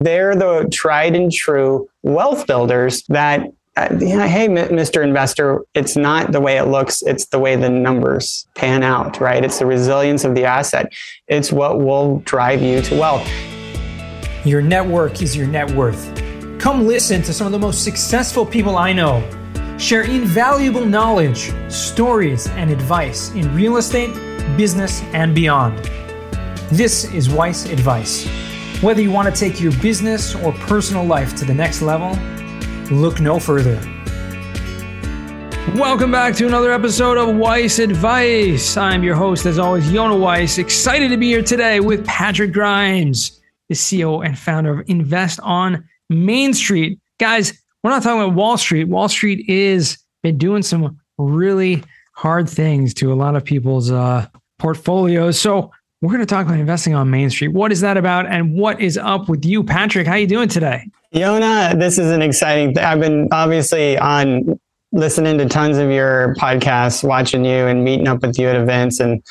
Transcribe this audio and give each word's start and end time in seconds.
They're 0.00 0.34
the 0.34 0.68
tried 0.72 1.16
and 1.16 1.32
true 1.32 1.88
wealth 2.02 2.46
builders 2.46 3.02
that 3.08 3.50
uh, 3.76 3.94
yeah, 4.00 4.26
hey, 4.26 4.48
Mr. 4.48 5.04
Investor, 5.04 5.62
it's 5.74 5.96
not 5.96 6.32
the 6.32 6.40
way 6.40 6.56
it 6.56 6.64
looks. 6.64 7.02
It's 7.02 7.26
the 7.26 7.38
way 7.38 7.56
the 7.56 7.68
numbers 7.68 8.48
pan 8.54 8.82
out, 8.82 9.20
right? 9.20 9.44
It's 9.44 9.58
the 9.58 9.66
resilience 9.66 10.24
of 10.24 10.34
the 10.34 10.44
asset. 10.44 10.90
It's 11.28 11.52
what 11.52 11.80
will 11.80 12.20
drive 12.20 12.62
you 12.62 12.80
to 12.80 12.98
wealth. 12.98 13.30
Your 14.46 14.62
network 14.62 15.20
is 15.20 15.36
your 15.36 15.46
net 15.46 15.70
worth. 15.72 16.10
Come 16.58 16.86
listen 16.86 17.20
to 17.22 17.34
some 17.34 17.46
of 17.46 17.52
the 17.52 17.58
most 17.58 17.84
successful 17.84 18.46
people 18.46 18.76
I 18.76 18.94
know 18.94 19.22
share 19.78 20.04
invaluable 20.04 20.86
knowledge, 20.86 21.52
stories, 21.70 22.46
and 22.48 22.70
advice 22.70 23.30
in 23.32 23.54
real 23.54 23.76
estate, 23.76 24.14
business, 24.56 25.02
and 25.12 25.34
beyond. 25.34 25.76
This 26.70 27.04
is 27.12 27.28
Weiss 27.28 27.66
Advice. 27.66 28.26
Whether 28.82 29.00
you 29.00 29.10
want 29.10 29.34
to 29.34 29.40
take 29.40 29.58
your 29.58 29.72
business 29.80 30.34
or 30.34 30.52
personal 30.52 31.02
life 31.02 31.34
to 31.36 31.46
the 31.46 31.54
next 31.54 31.80
level, 31.80 32.10
look 32.94 33.20
no 33.20 33.40
further. 33.40 33.80
Welcome 35.74 36.12
back 36.12 36.34
to 36.36 36.46
another 36.46 36.70
episode 36.72 37.16
of 37.16 37.36
Weiss 37.36 37.78
Advice. 37.78 38.76
I'm 38.76 39.02
your 39.02 39.14
host, 39.14 39.46
as 39.46 39.58
always, 39.58 39.90
Yonah 39.90 40.18
Weiss. 40.18 40.58
Excited 40.58 41.08
to 41.08 41.16
be 41.16 41.28
here 41.28 41.42
today 41.42 41.80
with 41.80 42.04
Patrick 42.04 42.52
Grimes, 42.52 43.40
the 43.70 43.74
CEO 43.74 44.22
and 44.22 44.38
founder 44.38 44.80
of 44.80 44.88
Invest 44.90 45.40
on 45.40 45.88
Main 46.10 46.52
Street. 46.52 47.00
Guys, 47.18 47.58
we're 47.82 47.88
not 47.88 48.02
talking 48.02 48.20
about 48.20 48.34
Wall 48.34 48.58
Street. 48.58 48.88
Wall 48.88 49.08
Street 49.08 49.48
is 49.48 49.96
been 50.22 50.36
doing 50.36 50.62
some 50.62 51.00
really 51.16 51.82
hard 52.12 52.46
things 52.46 52.92
to 52.92 53.10
a 53.10 53.14
lot 53.14 53.36
of 53.36 53.42
people's 53.44 53.90
uh, 53.90 54.26
portfolios. 54.58 55.40
So 55.40 55.72
we're 56.02 56.10
going 56.10 56.20
to 56.20 56.26
talk 56.26 56.46
about 56.46 56.58
investing 56.58 56.94
on 56.94 57.10
Main 57.10 57.30
Street. 57.30 57.48
What 57.48 57.72
is 57.72 57.80
that 57.80 57.96
about, 57.96 58.26
and 58.26 58.54
what 58.54 58.80
is 58.80 58.98
up 58.98 59.28
with 59.28 59.44
you, 59.44 59.64
Patrick? 59.64 60.06
How 60.06 60.14
you 60.14 60.26
doing 60.26 60.48
today? 60.48 60.86
Yonah, 61.12 61.74
this 61.78 61.98
is 61.98 62.10
an 62.10 62.20
exciting. 62.20 62.74
Th- 62.74 62.84
I've 62.84 63.00
been 63.00 63.28
obviously 63.32 63.96
on 63.98 64.60
listening 64.92 65.38
to 65.38 65.46
tons 65.46 65.78
of 65.78 65.90
your 65.90 66.34
podcasts, 66.34 67.02
watching 67.02 67.44
you, 67.44 67.66
and 67.66 67.82
meeting 67.82 68.08
up 68.08 68.22
with 68.22 68.38
you 68.38 68.48
at 68.48 68.56
events, 68.56 69.00
and 69.00 69.22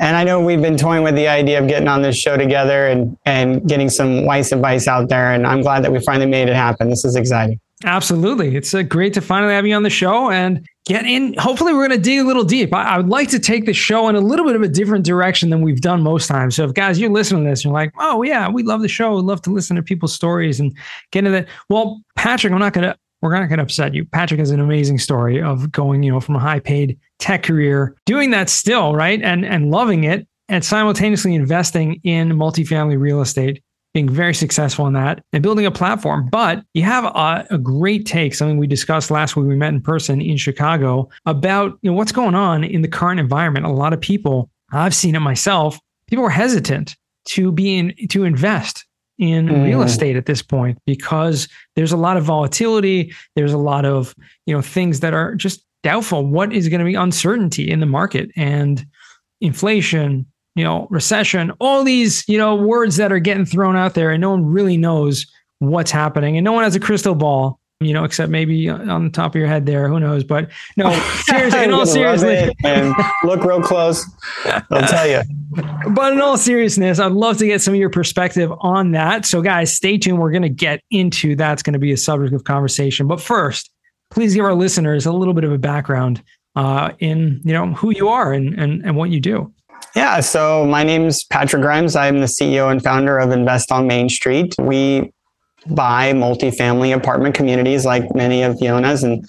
and 0.00 0.16
I 0.16 0.24
know 0.24 0.40
we've 0.40 0.62
been 0.62 0.76
toying 0.76 1.02
with 1.02 1.16
the 1.16 1.28
idea 1.28 1.60
of 1.60 1.68
getting 1.68 1.88
on 1.88 2.02
this 2.02 2.16
show 2.16 2.36
together 2.38 2.86
and 2.86 3.18
and 3.26 3.68
getting 3.68 3.90
some 3.90 4.24
wise 4.24 4.50
advice 4.50 4.88
out 4.88 5.10
there. 5.10 5.32
And 5.32 5.46
I'm 5.46 5.60
glad 5.60 5.84
that 5.84 5.92
we 5.92 6.00
finally 6.00 6.26
made 6.26 6.48
it 6.48 6.54
happen. 6.54 6.88
This 6.88 7.04
is 7.04 7.16
exciting. 7.16 7.60
Absolutely. 7.84 8.56
It's 8.56 8.74
uh, 8.74 8.82
great 8.82 9.14
to 9.14 9.20
finally 9.20 9.52
have 9.52 9.66
you 9.66 9.74
on 9.74 9.84
the 9.84 9.90
show 9.90 10.30
and 10.30 10.66
get 10.88 11.06
in. 11.06 11.34
Hopefully, 11.34 11.72
we're 11.72 11.86
going 11.86 12.00
to 12.00 12.04
dig 12.04 12.18
a 12.18 12.24
little 12.24 12.42
deep. 12.42 12.74
I, 12.74 12.82
I, 12.82 12.96
would 12.96 13.08
like 13.08 13.28
to 13.28 13.38
take 13.38 13.66
the 13.66 13.74
show 13.74 14.08
in 14.08 14.16
a 14.16 14.20
little 14.20 14.46
bit 14.46 14.56
of 14.56 14.62
a 14.62 14.68
different 14.68 15.04
direction 15.04 15.50
than 15.50 15.60
we've 15.60 15.80
done 15.80 16.02
most 16.02 16.26
times. 16.26 16.56
So, 16.56 16.64
if 16.64 16.74
guys, 16.74 16.98
you're 16.98 17.10
listening 17.10 17.44
to 17.44 17.50
this, 17.50 17.62
you're 17.62 17.72
like, 17.72 17.92
oh, 17.98 18.22
yeah, 18.22 18.48
we 18.48 18.62
love 18.62 18.80
the 18.80 18.88
show. 18.88 19.14
we 19.14 19.22
love 19.22 19.42
to 19.42 19.50
listen 19.50 19.76
to 19.76 19.82
people's 19.82 20.14
stories 20.14 20.58
and 20.58 20.76
get 21.12 21.20
into 21.20 21.30
that. 21.30 21.48
Well, 21.68 22.00
Patrick, 22.16 22.52
I'm 22.52 22.58
not 22.58 22.72
going 22.72 22.88
to, 22.88 22.96
we're 23.20 23.38
not 23.38 23.48
going 23.48 23.58
to 23.58 23.64
upset 23.64 23.94
you. 23.94 24.04
Patrick 24.06 24.40
has 24.40 24.50
an 24.50 24.60
amazing 24.60 24.98
story 24.98 25.40
of 25.40 25.70
going, 25.70 26.02
you 26.02 26.10
know, 26.10 26.20
from 26.20 26.36
a 26.36 26.40
high 26.40 26.60
paid 26.60 26.98
tech 27.18 27.42
career, 27.42 27.94
doing 28.06 28.30
that 28.30 28.48
still, 28.48 28.94
right? 28.94 29.20
And, 29.22 29.44
and 29.44 29.70
loving 29.70 30.04
it 30.04 30.26
and 30.48 30.64
simultaneously 30.64 31.34
investing 31.34 32.00
in 32.04 32.30
multifamily 32.30 32.98
real 32.98 33.20
estate 33.20 33.62
being 33.94 34.08
very 34.08 34.34
successful 34.34 34.86
in 34.86 34.92
that 34.92 35.22
and 35.32 35.42
building 35.42 35.66
a 35.66 35.70
platform. 35.70 36.28
But 36.30 36.62
you 36.74 36.82
have 36.82 37.04
a, 37.04 37.46
a, 37.50 37.58
great 37.58 38.06
take, 38.06 38.34
something 38.34 38.58
we 38.58 38.66
discussed 38.66 39.10
last 39.10 39.34
week. 39.34 39.46
We 39.46 39.56
met 39.56 39.72
in 39.72 39.80
person 39.80 40.20
in 40.20 40.36
Chicago 40.36 41.08
about 41.26 41.78
you 41.82 41.90
know, 41.90 41.96
what's 41.96 42.12
going 42.12 42.34
on 42.34 42.64
in 42.64 42.82
the 42.82 42.88
current 42.88 43.18
environment. 43.18 43.66
A 43.66 43.70
lot 43.70 43.92
of 43.92 44.00
people, 44.00 44.50
I've 44.72 44.94
seen 44.94 45.14
it 45.14 45.20
myself, 45.20 45.78
people 46.06 46.24
are 46.24 46.30
hesitant 46.30 46.96
to 47.26 47.50
be 47.50 47.76
in, 47.76 47.94
to 48.10 48.24
invest 48.24 48.84
in 49.18 49.48
mm. 49.48 49.64
real 49.64 49.82
estate 49.82 50.16
at 50.16 50.26
this 50.26 50.42
point 50.42 50.78
because 50.86 51.48
there's 51.74 51.92
a 51.92 51.96
lot 51.96 52.16
of 52.16 52.24
volatility. 52.24 53.12
There's 53.34 53.52
a 53.52 53.58
lot 53.58 53.84
of 53.84 54.14
you 54.46 54.54
know 54.54 54.62
things 54.62 55.00
that 55.00 55.12
are 55.12 55.34
just 55.34 55.64
doubtful. 55.82 56.24
What 56.26 56.52
is 56.52 56.68
going 56.68 56.80
to 56.80 56.84
be 56.84 56.94
uncertainty 56.94 57.70
in 57.70 57.80
the 57.80 57.86
market 57.86 58.30
and 58.36 58.86
inflation, 59.40 60.26
you 60.58 60.64
know, 60.64 60.88
recession, 60.90 61.52
all 61.60 61.84
these, 61.84 62.28
you 62.28 62.36
know, 62.36 62.56
words 62.56 62.96
that 62.96 63.12
are 63.12 63.20
getting 63.20 63.44
thrown 63.44 63.76
out 63.76 63.94
there 63.94 64.10
and 64.10 64.20
no 64.20 64.30
one 64.30 64.44
really 64.44 64.76
knows 64.76 65.24
what's 65.60 65.92
happening 65.92 66.36
and 66.36 66.44
no 66.44 66.50
one 66.50 66.64
has 66.64 66.74
a 66.74 66.80
crystal 66.80 67.14
ball, 67.14 67.60
you 67.78 67.92
know, 67.92 68.02
except 68.02 68.28
maybe 68.28 68.68
on 68.68 69.04
the 69.04 69.10
top 69.10 69.36
of 69.36 69.38
your 69.38 69.46
head 69.46 69.66
there, 69.66 69.88
who 69.88 70.00
knows, 70.00 70.24
but 70.24 70.50
no, 70.76 70.90
seriously, 71.26 71.62
in 71.62 71.72
all 71.72 71.86
seriousness 71.86 72.52
and 72.64 72.92
look 73.22 73.44
real 73.44 73.62
close. 73.62 74.04
I'll 74.44 74.88
tell 74.88 75.08
you. 75.08 75.22
But 75.90 76.14
in 76.14 76.20
all 76.20 76.36
seriousness, 76.36 76.98
I'd 76.98 77.12
love 77.12 77.38
to 77.38 77.46
get 77.46 77.62
some 77.62 77.74
of 77.74 77.78
your 77.78 77.88
perspective 77.88 78.52
on 78.58 78.90
that. 78.90 79.26
So 79.26 79.40
guys, 79.40 79.72
stay 79.72 79.96
tuned. 79.96 80.18
We're 80.18 80.32
going 80.32 80.42
to 80.42 80.48
get 80.48 80.82
into 80.90 81.36
that's 81.36 81.62
going 81.62 81.74
to 81.74 81.78
be 81.78 81.92
a 81.92 81.96
subject 81.96 82.34
of 82.34 82.42
conversation. 82.42 83.06
But 83.06 83.20
first, 83.20 83.70
please 84.10 84.34
give 84.34 84.44
our 84.44 84.54
listeners 84.54 85.06
a 85.06 85.12
little 85.12 85.34
bit 85.34 85.44
of 85.44 85.52
a 85.52 85.58
background 85.58 86.20
uh, 86.56 86.90
in, 86.98 87.42
you 87.44 87.52
know, 87.52 87.74
who 87.74 87.94
you 87.94 88.08
are 88.08 88.32
and, 88.32 88.58
and, 88.58 88.84
and 88.84 88.96
what 88.96 89.10
you 89.10 89.20
do. 89.20 89.54
Yeah, 89.98 90.20
so 90.20 90.64
my 90.64 90.84
name's 90.84 91.24
Patrick 91.24 91.62
Grimes. 91.62 91.96
I'm 91.96 92.20
the 92.20 92.26
CEO 92.26 92.70
and 92.70 92.82
founder 92.82 93.18
of 93.18 93.30
Invest 93.30 93.72
on 93.72 93.86
Main 93.86 94.08
Street. 94.08 94.54
We 94.58 95.12
buy 95.66 96.12
multifamily 96.12 96.94
apartment 96.94 97.34
communities 97.34 97.84
like 97.84 98.14
many 98.14 98.42
of 98.42 98.60
Yonah's, 98.60 99.02
and 99.02 99.24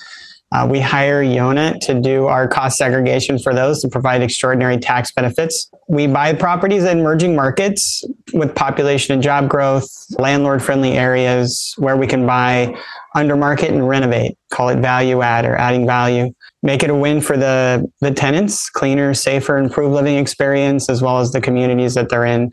uh, 0.52 0.68
we 0.70 0.80
hire 0.80 1.24
Yonah 1.24 1.80
to 1.82 2.00
do 2.00 2.28
our 2.28 2.48
cost 2.48 2.78
segregation 2.78 3.40
for 3.40 3.54
those 3.54 3.82
to 3.82 3.88
provide 3.88 4.22
extraordinary 4.22 4.78
tax 4.78 5.12
benefits. 5.12 5.72
We 5.88 6.08
buy 6.08 6.34
properties 6.34 6.84
in 6.84 7.00
emerging 7.00 7.36
markets 7.36 8.04
with 8.34 8.54
population 8.54 9.14
and 9.14 9.24
job 9.24 9.50
growth, 9.50 9.90
landlord 10.20 10.62
friendly 10.62 10.94
areas 10.94 11.74
where 11.78 11.98
we 11.98 12.06
can 12.06 12.26
buy 12.26 12.76
under 13.16 13.36
market 13.36 13.72
and 13.72 13.88
renovate, 13.88 14.38
call 14.52 14.70
it 14.70 14.80
value 14.80 15.22
add 15.22 15.46
or 15.46 15.56
adding 15.56 15.88
value 15.88 16.32
make 16.62 16.84
it 16.84 16.90
a 16.90 16.96
win 16.96 17.22
for 17.22 17.38
the 17.38 17.90
the 18.02 18.12
tenants, 18.12 18.70
cleaner, 18.70 19.14
safer, 19.14 19.58
improved 19.58 19.94
living 19.94 20.18
experience, 20.18 20.90
as 20.90 21.02
well 21.02 21.20
as 21.20 21.32
the 21.32 21.42
communities 21.42 21.94
that 21.96 22.10
they're 22.10 22.26
in. 22.26 22.52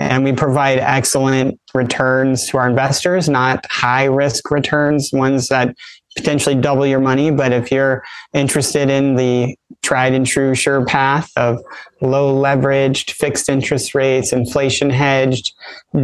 And 0.00 0.24
we 0.24 0.32
provide 0.32 0.78
excellent 0.78 1.60
returns 1.74 2.48
to 2.48 2.58
our 2.58 2.68
investors, 2.68 3.28
not 3.28 3.66
high 3.70 4.04
risk 4.04 4.50
returns, 4.50 5.10
ones 5.12 5.48
that 5.48 5.76
potentially 6.16 6.54
double 6.54 6.86
your 6.86 7.00
money. 7.00 7.30
But 7.30 7.52
if 7.52 7.70
you're 7.70 8.02
interested 8.32 8.90
in 8.90 9.16
the 9.16 9.56
tried 9.82 10.12
and 10.12 10.26
true 10.26 10.54
sure 10.54 10.84
path 10.84 11.30
of 11.36 11.58
low 12.00 12.34
leveraged, 12.34 13.12
fixed 13.12 13.48
interest 13.48 13.94
rates, 13.94 14.32
inflation 14.32 14.90
hedged 14.90 15.52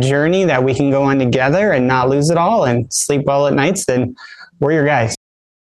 journey 0.00 0.44
that 0.44 0.64
we 0.64 0.75
can 0.75 0.91
go 0.91 1.03
on 1.03 1.19
together 1.19 1.72
and 1.72 1.87
not 1.87 2.08
lose 2.08 2.31
it 2.31 2.37
all 2.38 2.64
and 2.64 2.92
sleep 2.92 3.22
well 3.26 3.47
at 3.47 3.54
nights, 3.54 3.87
then 3.87 4.14
we're 4.60 4.72
your 4.72 4.87
guys. 4.87 5.14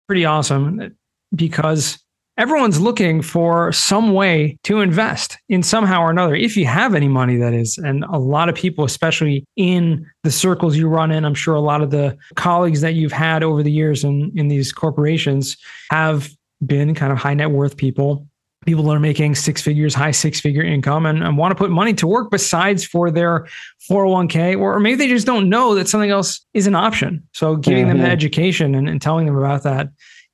Pretty 0.06 0.24
awesome 0.24 0.96
because 1.36 1.98
everyone's 2.38 2.80
looking 2.80 3.22
for 3.22 3.72
some 3.72 4.12
way 4.12 4.58
to 4.62 4.80
invest 4.80 5.38
in 5.48 5.62
somehow 5.62 6.02
or 6.02 6.10
another 6.10 6.34
if 6.34 6.56
you 6.56 6.66
have 6.66 6.94
any 6.94 7.08
money 7.08 7.36
that 7.36 7.54
is 7.54 7.78
and 7.78 8.04
a 8.04 8.18
lot 8.18 8.48
of 8.48 8.54
people 8.54 8.84
especially 8.84 9.44
in 9.56 10.06
the 10.22 10.30
circles 10.30 10.76
you 10.76 10.88
run 10.88 11.10
in 11.10 11.24
i'm 11.24 11.34
sure 11.34 11.54
a 11.54 11.60
lot 11.60 11.82
of 11.82 11.90
the 11.90 12.16
colleagues 12.34 12.80
that 12.80 12.94
you've 12.94 13.12
had 13.12 13.42
over 13.42 13.62
the 13.62 13.72
years 13.72 14.04
in, 14.04 14.30
in 14.36 14.48
these 14.48 14.72
corporations 14.72 15.56
have 15.90 16.30
been 16.64 16.94
kind 16.94 17.12
of 17.12 17.18
high 17.18 17.34
net 17.34 17.50
worth 17.50 17.76
people 17.76 18.26
people 18.64 18.82
that 18.84 18.96
are 18.96 19.00
making 19.00 19.34
six 19.34 19.62
figures 19.62 19.94
high 19.94 20.10
six 20.10 20.40
figure 20.40 20.62
income 20.62 21.06
and, 21.06 21.22
and 21.22 21.38
want 21.38 21.52
to 21.52 21.54
put 21.54 21.70
money 21.70 21.94
to 21.94 22.06
work 22.06 22.30
besides 22.30 22.84
for 22.84 23.10
their 23.10 23.46
401k 23.88 24.58
or, 24.58 24.80
maybe 24.80 24.96
they 24.96 25.08
just 25.08 25.26
don't 25.26 25.48
know 25.48 25.74
that 25.74 25.88
something 25.88 26.10
else 26.10 26.44
is 26.52 26.66
an 26.66 26.74
option 26.74 27.26
so 27.32 27.56
giving 27.56 27.86
mm-hmm. 27.86 27.98
them 27.98 28.06
the 28.06 28.10
education 28.10 28.74
and, 28.74 28.88
and 28.88 29.00
telling 29.00 29.24
them 29.24 29.36
about 29.36 29.62
that 29.62 29.88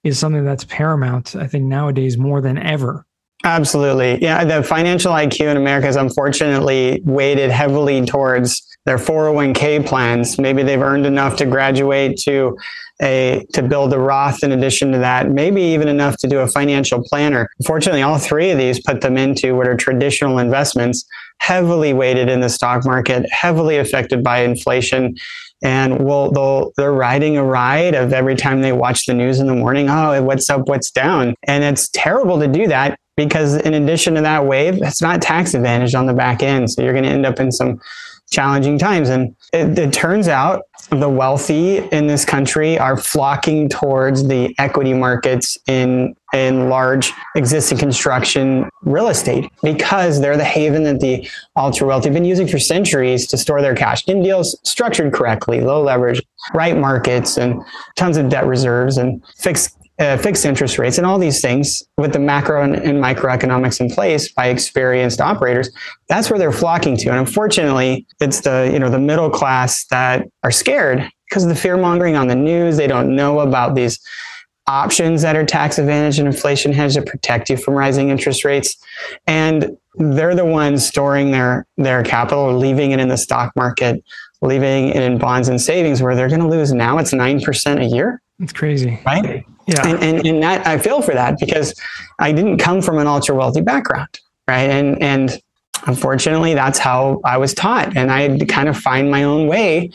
is 0.04 0.18
something 0.18 0.44
that's 0.44 0.64
paramount, 0.64 1.36
I 1.36 1.46
think, 1.46 1.64
nowadays 1.64 2.18
more 2.18 2.40
than 2.40 2.58
ever. 2.58 3.06
Absolutely. 3.44 4.22
Yeah. 4.22 4.44
The 4.44 4.62
financial 4.62 5.12
IQ 5.12 5.50
in 5.50 5.56
America 5.56 5.88
is 5.88 5.96
unfortunately 5.96 7.02
weighted 7.04 7.50
heavily 7.50 8.04
towards 8.06 8.62
their 8.84 8.98
401k 8.98 9.86
plans. 9.86 10.38
Maybe 10.38 10.62
they've 10.62 10.80
earned 10.80 11.06
enough 11.06 11.36
to 11.36 11.46
graduate 11.46 12.19
to 12.20 12.56
a 13.00 13.44
to 13.52 13.62
build 13.62 13.93
a 13.93 13.99
Roth 13.99 14.44
in 14.44 14.52
addition 14.52 14.93
to 14.93 14.99
that, 14.99 15.28
maybe 15.28 15.60
even 15.60 15.88
enough 15.88 16.16
to 16.19 16.28
do 16.28 16.38
a 16.38 16.46
financial 16.46 17.02
planner. 17.02 17.49
Unfortunately, 17.58 18.02
all 18.02 18.19
three 18.19 18.50
of 18.50 18.58
these 18.58 18.81
put 18.81 19.00
them 19.00 19.16
into 19.16 19.56
what 19.56 19.66
are 19.66 19.76
traditional 19.76 20.38
investments, 20.38 21.04
heavily 21.38 21.93
weighted 21.93 22.28
in 22.28 22.40
the 22.40 22.49
stock 22.49 22.84
market, 22.84 23.28
heavily 23.31 23.78
affected 23.78 24.22
by 24.22 24.40
inflation 24.40 25.16
and 25.62 26.05
will 26.05 26.73
they're 26.76 26.93
riding 26.93 27.37
a 27.37 27.44
ride 27.44 27.94
of 27.94 28.12
every 28.12 28.35
time 28.35 28.61
they 28.62 28.73
watch 28.73 29.06
the 29.06 29.14
news 29.14 29.41
in 29.41 29.47
the 29.47 29.55
morning 29.55 29.88
oh 29.88 30.23
what's 30.23 30.49
up 30.50 30.69
what's 30.69 30.91
down 30.91 31.35
and 31.44 31.64
it's 31.64 31.88
terrible 31.93 32.38
to 32.38 32.49
do 32.49 32.67
that 32.67 32.99
because 33.17 33.55
in 33.56 33.75
addition 33.75 34.14
to 34.14 34.23
that 34.23 34.47
wave, 34.47 34.82
it's 34.82 35.03
not 35.03 35.20
tax 35.20 35.55
advantaged 35.55 35.94
on 35.94 36.06
the 36.06 36.14
back 36.14 36.43
end. 36.43 36.70
So 36.70 36.82
you're 36.82 36.93
going 36.93 37.05
to 37.05 37.11
end 37.11 37.26
up 37.26 37.41
in 37.41 37.53
some 37.53 37.81
challenging 38.32 38.79
times. 38.79 39.11
And 39.11 39.37
it, 39.52 39.79
it, 39.79 39.93
turns 39.93 40.26
out 40.26 40.64
the 40.90 41.08
wealthy 41.08 41.79
in 41.79 42.06
this 42.06 42.25
country 42.25 42.79
are 42.79 42.96
flocking 42.96 43.69
towards 43.69 44.26
the 44.26 44.55
equity 44.58 44.94
markets 44.94 45.58
in 45.69 46.17
in 46.32 46.70
large 46.70 47.12
existing 47.37 47.76
construction 47.76 48.67
real 48.84 49.08
estate 49.08 49.50
because 49.62 50.19
they're 50.19 50.38
the 50.38 50.44
haven 50.44 50.82
that 50.82 50.99
the 50.99 51.29
ultra 51.56 51.87
wealthy 51.87 52.06
have 52.06 52.14
been 52.14 52.25
using 52.25 52.49
for 52.49 52.58
centuries 52.58 53.26
to 53.26 53.37
store 53.37 53.61
their 53.61 53.75
cash 53.75 54.02
in 54.08 54.23
deals 54.23 54.58
structured 54.64 55.12
correctly, 55.12 55.61
low 55.61 55.82
leverage, 55.82 56.23
right 56.55 56.78
markets, 56.78 57.37
and 57.37 57.62
tons 57.96 58.17
of 58.17 58.31
debt 58.31 58.46
reserves 58.46 58.96
and 58.96 59.23
fixed 59.37 59.76
uh, 59.98 60.16
fixed 60.16 60.44
interest 60.44 60.78
rates 60.78 60.96
and 60.98 61.06
all 61.06 61.18
these 61.18 61.40
things 61.40 61.82
with 61.98 62.12
the 62.12 62.18
macro 62.18 62.62
and, 62.62 62.74
and, 62.74 63.02
microeconomics 63.02 63.78
in 63.78 63.90
place 63.90 64.32
by 64.32 64.46
experienced 64.46 65.20
operators 65.20 65.70
that's 66.08 66.30
where 66.30 66.38
they're 66.38 66.52
flocking 66.52 66.96
to. 66.96 67.10
And 67.10 67.18
unfortunately 67.18 68.06
it's 68.20 68.40
the 68.40 68.70
you 68.72 68.78
know 68.78 68.90
the 68.90 68.98
middle 68.98 69.30
class 69.30 69.84
that 69.86 70.26
are 70.42 70.50
scared 70.50 71.08
because 71.28 71.44
of 71.44 71.48
the 71.48 71.54
fear 71.54 71.76
mongering 71.76 72.16
on 72.16 72.28
the 72.28 72.34
news. 72.34 72.76
They 72.76 72.86
don't 72.86 73.14
know 73.14 73.40
about 73.40 73.74
these 73.74 73.98
options 74.66 75.22
that 75.22 75.36
are 75.36 75.44
tax 75.44 75.78
advantage 75.78 76.18
and 76.18 76.28
inflation 76.28 76.72
hedge 76.72 76.94
that 76.94 77.06
protect 77.06 77.50
you 77.50 77.56
from 77.56 77.74
rising 77.74 78.10
interest 78.10 78.44
rates. 78.44 78.76
And 79.26 79.76
they're 79.96 80.34
the 80.34 80.44
ones 80.44 80.86
storing 80.86 81.32
their 81.32 81.66
their 81.76 82.02
capital 82.02 82.40
or 82.44 82.52
leaving 82.52 82.92
it 82.92 83.00
in 83.00 83.08
the 83.08 83.16
stock 83.18 83.52
market 83.56 84.02
leaving 84.42 84.88
it 84.88 85.02
in 85.02 85.18
bonds 85.18 85.48
and 85.48 85.60
savings 85.60 86.02
where 86.02 86.16
they're 86.16 86.28
going 86.28 86.40
to 86.40 86.48
lose. 86.48 86.72
Now 86.72 86.98
it's 86.98 87.14
9% 87.14 87.80
a 87.80 87.84
year. 87.84 88.20
It's 88.40 88.52
crazy. 88.52 89.00
Right 89.06 89.44
yeah. 89.67 89.87
And, 89.87 90.03
and, 90.03 90.26
and 90.26 90.43
that 90.43 90.67
I 90.67 90.79
feel 90.79 91.03
for 91.03 91.14
that 91.14 91.38
because 91.38 91.75
I 92.19 92.32
didn't 92.32 92.59
come 92.59 92.82
from 92.82 92.99
an 92.99 93.06
ultra 93.06 93.35
wealthy 93.35 93.61
background. 93.61 94.20
Right. 94.49 94.70
And, 94.70 95.00
and 95.03 95.41
unfortunately, 95.87 96.55
that's 96.55 96.79
how 96.79 97.20
I 97.25 97.38
was 97.38 97.55
taught. 97.55 97.97
And 97.97 98.11
I 98.11 98.23
had 98.23 98.41
to 98.41 98.47
kind 98.47 98.69
of 98.69 98.76
find 98.76 99.11
my 99.11 99.23
own 99.23 99.47
way 99.47 99.91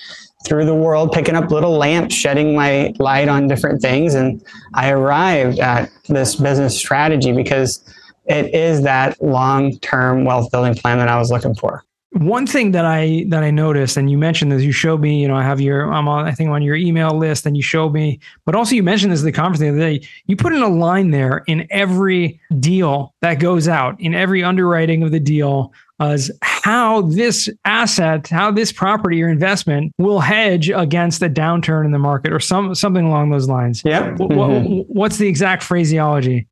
through 0.45 0.65
the 0.65 0.75
world, 0.75 1.11
picking 1.11 1.35
up 1.35 1.51
little 1.51 1.77
lamps, 1.77 2.15
shedding 2.15 2.55
my 2.55 2.93
light 2.99 3.27
on 3.27 3.47
different 3.47 3.81
things. 3.81 4.13
And 4.13 4.41
I 4.73 4.91
arrived 4.91 5.59
at 5.59 5.91
this 6.07 6.35
business 6.35 6.77
strategy 6.77 7.33
because 7.33 7.83
it 8.25 8.53
is 8.53 8.83
that 8.83 9.21
long 9.21 9.77
term 9.79 10.23
wealth 10.23 10.51
building 10.51 10.75
plan 10.75 10.97
that 10.99 11.09
I 11.09 11.17
was 11.17 11.31
looking 11.31 11.55
for 11.55 11.83
one 12.19 12.47
thing 12.47 12.71
that 12.71 12.85
I 12.85 13.25
that 13.29 13.43
I 13.43 13.51
noticed, 13.51 13.97
and 13.97 14.09
you 14.09 14.17
mentioned 14.17 14.51
this, 14.51 14.63
you 14.63 14.71
showed 14.71 15.01
me, 15.01 15.21
you 15.21 15.27
know, 15.27 15.35
I 15.35 15.43
have 15.43 15.61
your 15.61 15.91
I'm 15.91 16.07
on 16.07 16.25
I 16.25 16.31
think 16.31 16.49
on 16.49 16.61
your 16.61 16.75
email 16.75 17.17
list, 17.17 17.45
and 17.45 17.55
you 17.55 17.63
showed 17.63 17.93
me, 17.93 18.19
but 18.45 18.55
also 18.55 18.75
you 18.75 18.83
mentioned 18.83 19.11
this 19.11 19.21
at 19.21 19.25
the 19.25 19.31
conference 19.31 19.59
the 19.59 19.69
other 19.69 19.79
day. 19.79 20.07
You 20.25 20.35
put 20.35 20.53
in 20.53 20.61
a 20.61 20.67
line 20.67 21.11
there 21.11 21.43
in 21.47 21.67
every 21.69 22.39
deal 22.59 23.13
that 23.21 23.35
goes 23.35 23.67
out, 23.67 23.99
in 23.99 24.13
every 24.15 24.43
underwriting 24.43 25.03
of 25.03 25.11
the 25.11 25.19
deal, 25.19 25.73
as 25.99 26.31
how 26.41 27.01
this 27.01 27.49
asset, 27.65 28.27
how 28.27 28.51
this 28.51 28.71
property 28.71 29.21
or 29.23 29.29
investment 29.29 29.93
will 29.97 30.19
hedge 30.19 30.69
against 30.69 31.21
a 31.21 31.29
downturn 31.29 31.85
in 31.85 31.91
the 31.91 31.99
market 31.99 32.33
or 32.33 32.39
some 32.39 32.75
something 32.75 33.05
along 33.05 33.31
those 33.31 33.47
lines. 33.47 33.81
Yeah. 33.85 34.11
Mm-hmm. 34.11 34.81
what's 34.87 35.17
the 35.17 35.27
exact 35.27 35.63
phraseology? 35.63 36.47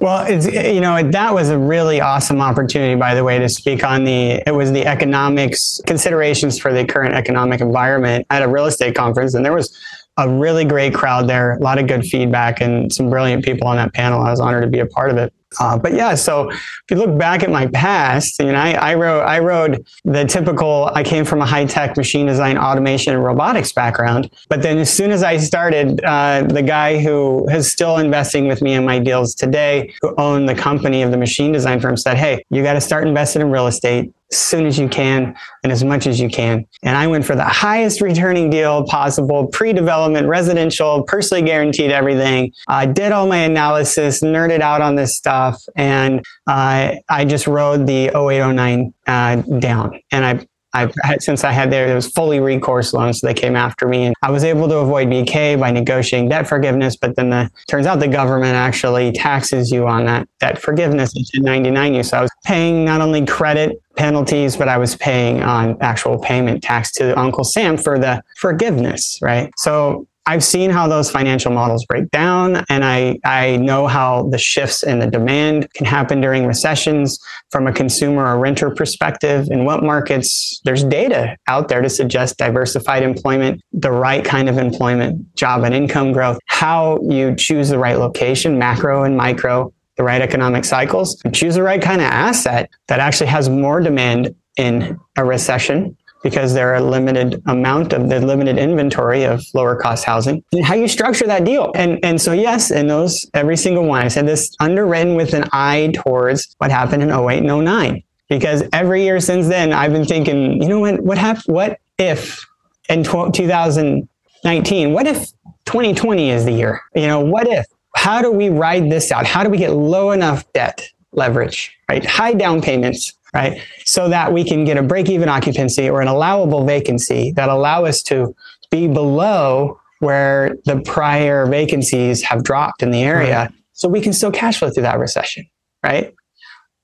Well, 0.00 0.30
you 0.30 0.80
know, 0.80 1.02
that 1.10 1.34
was 1.34 1.50
a 1.50 1.58
really 1.58 2.00
awesome 2.00 2.40
opportunity, 2.40 2.94
by 2.98 3.14
the 3.14 3.24
way, 3.24 3.38
to 3.38 3.48
speak 3.48 3.84
on 3.84 4.04
the, 4.04 4.42
it 4.46 4.54
was 4.54 4.72
the 4.72 4.86
economics 4.86 5.80
considerations 5.86 6.58
for 6.58 6.72
the 6.72 6.84
current 6.84 7.14
economic 7.14 7.60
environment 7.60 8.26
at 8.30 8.42
a 8.42 8.48
real 8.48 8.66
estate 8.66 8.94
conference. 8.94 9.34
And 9.34 9.44
there 9.44 9.52
was 9.52 9.76
a 10.18 10.28
really 10.28 10.64
great 10.64 10.94
crowd 10.94 11.28
there, 11.28 11.54
a 11.54 11.60
lot 11.60 11.78
of 11.78 11.86
good 11.86 12.04
feedback 12.04 12.60
and 12.60 12.92
some 12.92 13.08
brilliant 13.08 13.44
people 13.44 13.66
on 13.66 13.76
that 13.76 13.94
panel. 13.94 14.20
I 14.20 14.30
was 14.30 14.40
honored 14.40 14.62
to 14.62 14.68
be 14.68 14.80
a 14.80 14.86
part 14.86 15.10
of 15.10 15.16
it. 15.16 15.32
Uh, 15.60 15.78
but 15.78 15.92
yeah, 15.92 16.14
so 16.14 16.50
if 16.50 16.60
you 16.90 16.96
look 16.96 17.16
back 17.18 17.42
at 17.42 17.50
my 17.50 17.66
past, 17.68 18.38
you 18.38 18.46
know, 18.46 18.54
I, 18.54 18.72
I 18.72 18.94
wrote 18.94 19.22
I 19.22 19.38
wrote 19.38 19.86
the 20.04 20.24
typical. 20.24 20.90
I 20.94 21.02
came 21.02 21.24
from 21.24 21.40
a 21.40 21.46
high 21.46 21.64
tech 21.64 21.96
machine 21.96 22.26
design, 22.26 22.58
automation, 22.58 23.14
and 23.14 23.24
robotics 23.24 23.72
background. 23.72 24.30
But 24.48 24.62
then 24.62 24.78
as 24.78 24.92
soon 24.92 25.10
as 25.10 25.22
I 25.22 25.36
started, 25.36 26.02
uh, 26.04 26.44
the 26.44 26.62
guy 26.62 26.98
who 26.98 27.48
is 27.50 27.70
still 27.70 27.98
investing 27.98 28.48
with 28.48 28.62
me 28.62 28.74
in 28.74 28.84
my 28.84 28.98
deals 28.98 29.34
today, 29.34 29.92
who 30.00 30.14
owned 30.18 30.48
the 30.48 30.54
company 30.54 31.02
of 31.02 31.10
the 31.10 31.16
machine 31.18 31.52
design 31.52 31.80
firm, 31.80 31.96
said, 31.96 32.16
"Hey, 32.16 32.44
you 32.50 32.62
got 32.62 32.74
to 32.74 32.80
start 32.80 33.06
investing 33.06 33.42
in 33.42 33.50
real 33.50 33.66
estate 33.66 34.12
soon 34.34 34.66
as 34.66 34.78
you 34.78 34.88
can 34.88 35.34
and 35.62 35.72
as 35.72 35.84
much 35.84 36.06
as 36.06 36.20
you 36.20 36.28
can. 36.28 36.66
And 36.82 36.96
I 36.96 37.06
went 37.06 37.24
for 37.24 37.34
the 37.34 37.44
highest 37.44 38.00
returning 38.00 38.50
deal 38.50 38.84
possible, 38.84 39.46
pre-development, 39.46 40.26
residential, 40.26 41.02
personally 41.04 41.42
guaranteed 41.42 41.90
everything. 41.90 42.52
I 42.68 42.86
did 42.86 43.12
all 43.12 43.26
my 43.26 43.38
analysis, 43.38 44.22
nerded 44.22 44.60
out 44.60 44.80
on 44.80 44.96
this 44.96 45.16
stuff, 45.16 45.62
and 45.76 46.24
uh, 46.46 46.94
I 47.08 47.24
just 47.24 47.46
rode 47.46 47.86
the 47.86 48.08
0809 48.08 48.94
uh, 49.06 49.36
down. 49.58 50.00
And 50.10 50.24
I 50.24 50.46
I've 50.74 50.94
had, 51.02 51.22
since 51.22 51.44
I 51.44 51.52
had 51.52 51.70
there, 51.70 51.86
it 51.88 51.94
was 51.94 52.08
fully 52.08 52.40
recourse 52.40 52.94
loans. 52.94 53.20
So 53.20 53.26
they 53.26 53.34
came 53.34 53.56
after 53.56 53.86
me 53.86 54.04
and 54.04 54.14
I 54.22 54.30
was 54.30 54.42
able 54.42 54.68
to 54.68 54.78
avoid 54.78 55.08
BK 55.08 55.60
by 55.60 55.70
negotiating 55.70 56.30
debt 56.30 56.48
forgiveness. 56.48 56.96
But 56.96 57.16
then 57.16 57.30
the 57.30 57.50
turns 57.68 57.86
out 57.86 58.00
the 58.00 58.08
government 58.08 58.54
actually 58.54 59.12
taxes 59.12 59.70
you 59.70 59.86
on 59.86 60.06
that 60.06 60.28
debt 60.40 60.58
forgiveness 60.58 61.14
in 61.14 61.42
1099 61.44 61.94
you. 61.94 62.02
So 62.02 62.18
I 62.18 62.22
was 62.22 62.30
paying 62.44 62.84
not 62.84 63.00
only 63.00 63.26
credit 63.26 63.81
penalties, 63.96 64.56
but 64.56 64.68
I 64.68 64.78
was 64.78 64.96
paying 64.96 65.42
on 65.42 65.76
actual 65.80 66.18
payment 66.18 66.62
tax 66.62 66.92
to 66.92 67.18
Uncle 67.18 67.44
Sam 67.44 67.76
for 67.76 67.98
the 67.98 68.22
forgiveness, 68.36 69.18
right? 69.22 69.50
So 69.56 70.06
I've 70.24 70.44
seen 70.44 70.70
how 70.70 70.86
those 70.86 71.10
financial 71.10 71.50
models 71.50 71.84
break 71.84 72.10
down, 72.10 72.64
and 72.68 72.84
I, 72.84 73.18
I 73.24 73.56
know 73.56 73.88
how 73.88 74.28
the 74.30 74.38
shifts 74.38 74.84
in 74.84 75.00
the 75.00 75.08
demand 75.08 75.72
can 75.74 75.84
happen 75.84 76.20
during 76.20 76.46
recessions 76.46 77.18
from 77.50 77.66
a 77.66 77.72
consumer 77.72 78.24
or 78.24 78.38
renter 78.38 78.70
perspective. 78.70 79.48
In 79.50 79.64
what 79.64 79.82
markets 79.82 80.60
there's 80.64 80.84
data 80.84 81.36
out 81.48 81.68
there 81.68 81.82
to 81.82 81.90
suggest 81.90 82.38
diversified 82.38 83.02
employment, 83.02 83.62
the 83.72 83.90
right 83.90 84.24
kind 84.24 84.48
of 84.48 84.58
employment, 84.58 85.34
job 85.34 85.64
and 85.64 85.74
income 85.74 86.12
growth, 86.12 86.38
how 86.46 87.00
you 87.02 87.34
choose 87.34 87.70
the 87.70 87.78
right 87.78 87.98
location, 87.98 88.58
macro 88.58 89.02
and 89.02 89.16
micro, 89.16 89.72
the 90.02 90.06
right 90.06 90.20
economic 90.20 90.64
cycles, 90.64 91.22
choose 91.32 91.54
the 91.54 91.62
right 91.62 91.80
kind 91.80 92.00
of 92.00 92.08
asset 92.08 92.68
that 92.88 92.98
actually 92.98 93.28
has 93.28 93.48
more 93.48 93.80
demand 93.80 94.34
in 94.56 94.98
a 95.16 95.24
recession 95.24 95.96
because 96.24 96.54
there 96.54 96.70
are 96.70 96.76
a 96.76 96.80
limited 96.80 97.40
amount 97.46 97.92
of 97.92 98.08
the 98.08 98.20
limited 98.20 98.58
inventory 98.58 99.24
of 99.24 99.44
lower 99.54 99.76
cost 99.76 100.04
housing 100.04 100.42
and 100.52 100.64
how 100.64 100.74
you 100.74 100.88
structure 100.88 101.26
that 101.26 101.44
deal. 101.44 101.70
And, 101.74 101.98
and 102.04 102.20
so, 102.20 102.32
yes, 102.32 102.70
in 102.70 102.88
those, 102.88 103.28
every 103.34 103.56
single 103.56 103.84
one, 103.86 104.04
I 104.04 104.08
said 104.08 104.26
this 104.26 104.54
underwritten 104.60 105.14
with 105.14 105.34
an 105.34 105.44
eye 105.52 105.92
towards 105.94 106.54
what 106.58 106.70
happened 106.70 107.02
in 107.02 107.10
08 107.10 107.38
and 107.38 107.64
09. 107.64 108.02
Because 108.28 108.62
every 108.72 109.02
year 109.04 109.20
since 109.20 109.46
then, 109.48 109.72
I've 109.72 109.92
been 109.92 110.04
thinking, 110.06 110.60
you 110.62 110.68
know 110.68 110.80
what, 110.80 111.00
what 111.00 111.18
happened, 111.18 111.54
what 111.54 111.80
if 111.98 112.44
in 112.88 113.04
2019, 113.04 114.92
what 114.92 115.06
if 115.06 115.30
2020 115.66 116.30
is 116.30 116.44
the 116.44 116.52
year? 116.52 116.80
You 116.94 117.06
know, 117.08 117.20
what 117.20 117.46
if, 117.46 117.66
how 117.96 118.22
do 118.22 118.30
we 118.32 118.48
ride 118.48 118.90
this 118.90 119.12
out? 119.12 119.26
How 119.26 119.44
do 119.44 119.50
we 119.50 119.58
get 119.58 119.72
low 119.72 120.10
enough 120.10 120.50
debt 120.52 120.88
leverage, 121.12 121.76
right? 121.88 122.04
High 122.04 122.34
down 122.34 122.62
payments 122.62 123.14
right? 123.34 123.60
So 123.84 124.08
that 124.08 124.32
we 124.32 124.44
can 124.44 124.64
get 124.64 124.76
a 124.76 124.82
break 124.82 125.08
even 125.08 125.28
occupancy 125.28 125.88
or 125.88 126.00
an 126.00 126.08
allowable 126.08 126.64
vacancy 126.64 127.32
that 127.32 127.48
allow 127.48 127.84
us 127.84 128.02
to 128.04 128.34
be 128.70 128.88
below 128.88 129.80
where 130.00 130.56
the 130.64 130.80
prior 130.80 131.46
vacancies 131.46 132.22
have 132.22 132.42
dropped 132.42 132.82
in 132.82 132.90
the 132.90 133.02
area. 133.02 133.38
Right. 133.38 133.52
So 133.72 133.88
we 133.88 134.00
can 134.00 134.12
still 134.12 134.32
cash 134.32 134.58
flow 134.58 134.70
through 134.70 134.82
that 134.82 134.98
recession, 134.98 135.46
right? 135.82 136.14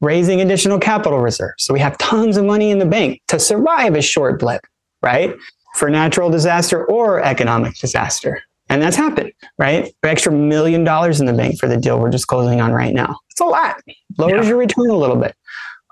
Raising 0.00 0.40
additional 0.40 0.78
capital 0.78 1.18
reserves. 1.18 1.64
So 1.64 1.74
we 1.74 1.80
have 1.80 1.98
tons 1.98 2.36
of 2.36 2.44
money 2.44 2.70
in 2.70 2.78
the 2.78 2.86
bank 2.86 3.20
to 3.28 3.38
survive 3.38 3.94
a 3.94 4.02
short 4.02 4.38
blip, 4.38 4.66
right? 5.02 5.34
For 5.74 5.90
natural 5.90 6.30
disaster 6.30 6.84
or 6.86 7.22
economic 7.22 7.74
disaster. 7.74 8.42
And 8.68 8.82
that's 8.82 8.96
happened, 8.96 9.32
right? 9.58 9.92
Extra 10.02 10.32
million 10.32 10.84
dollars 10.84 11.20
in 11.20 11.26
the 11.26 11.32
bank 11.32 11.58
for 11.58 11.68
the 11.68 11.76
deal 11.76 11.98
we're 11.98 12.10
just 12.10 12.26
closing 12.26 12.60
on 12.60 12.72
right 12.72 12.94
now. 12.94 13.16
It's 13.30 13.40
a 13.40 13.44
lot. 13.44 13.80
Lowers 14.18 14.44
yeah. 14.44 14.48
your 14.50 14.58
return 14.58 14.90
a 14.90 14.96
little 14.96 15.16
bit 15.16 15.34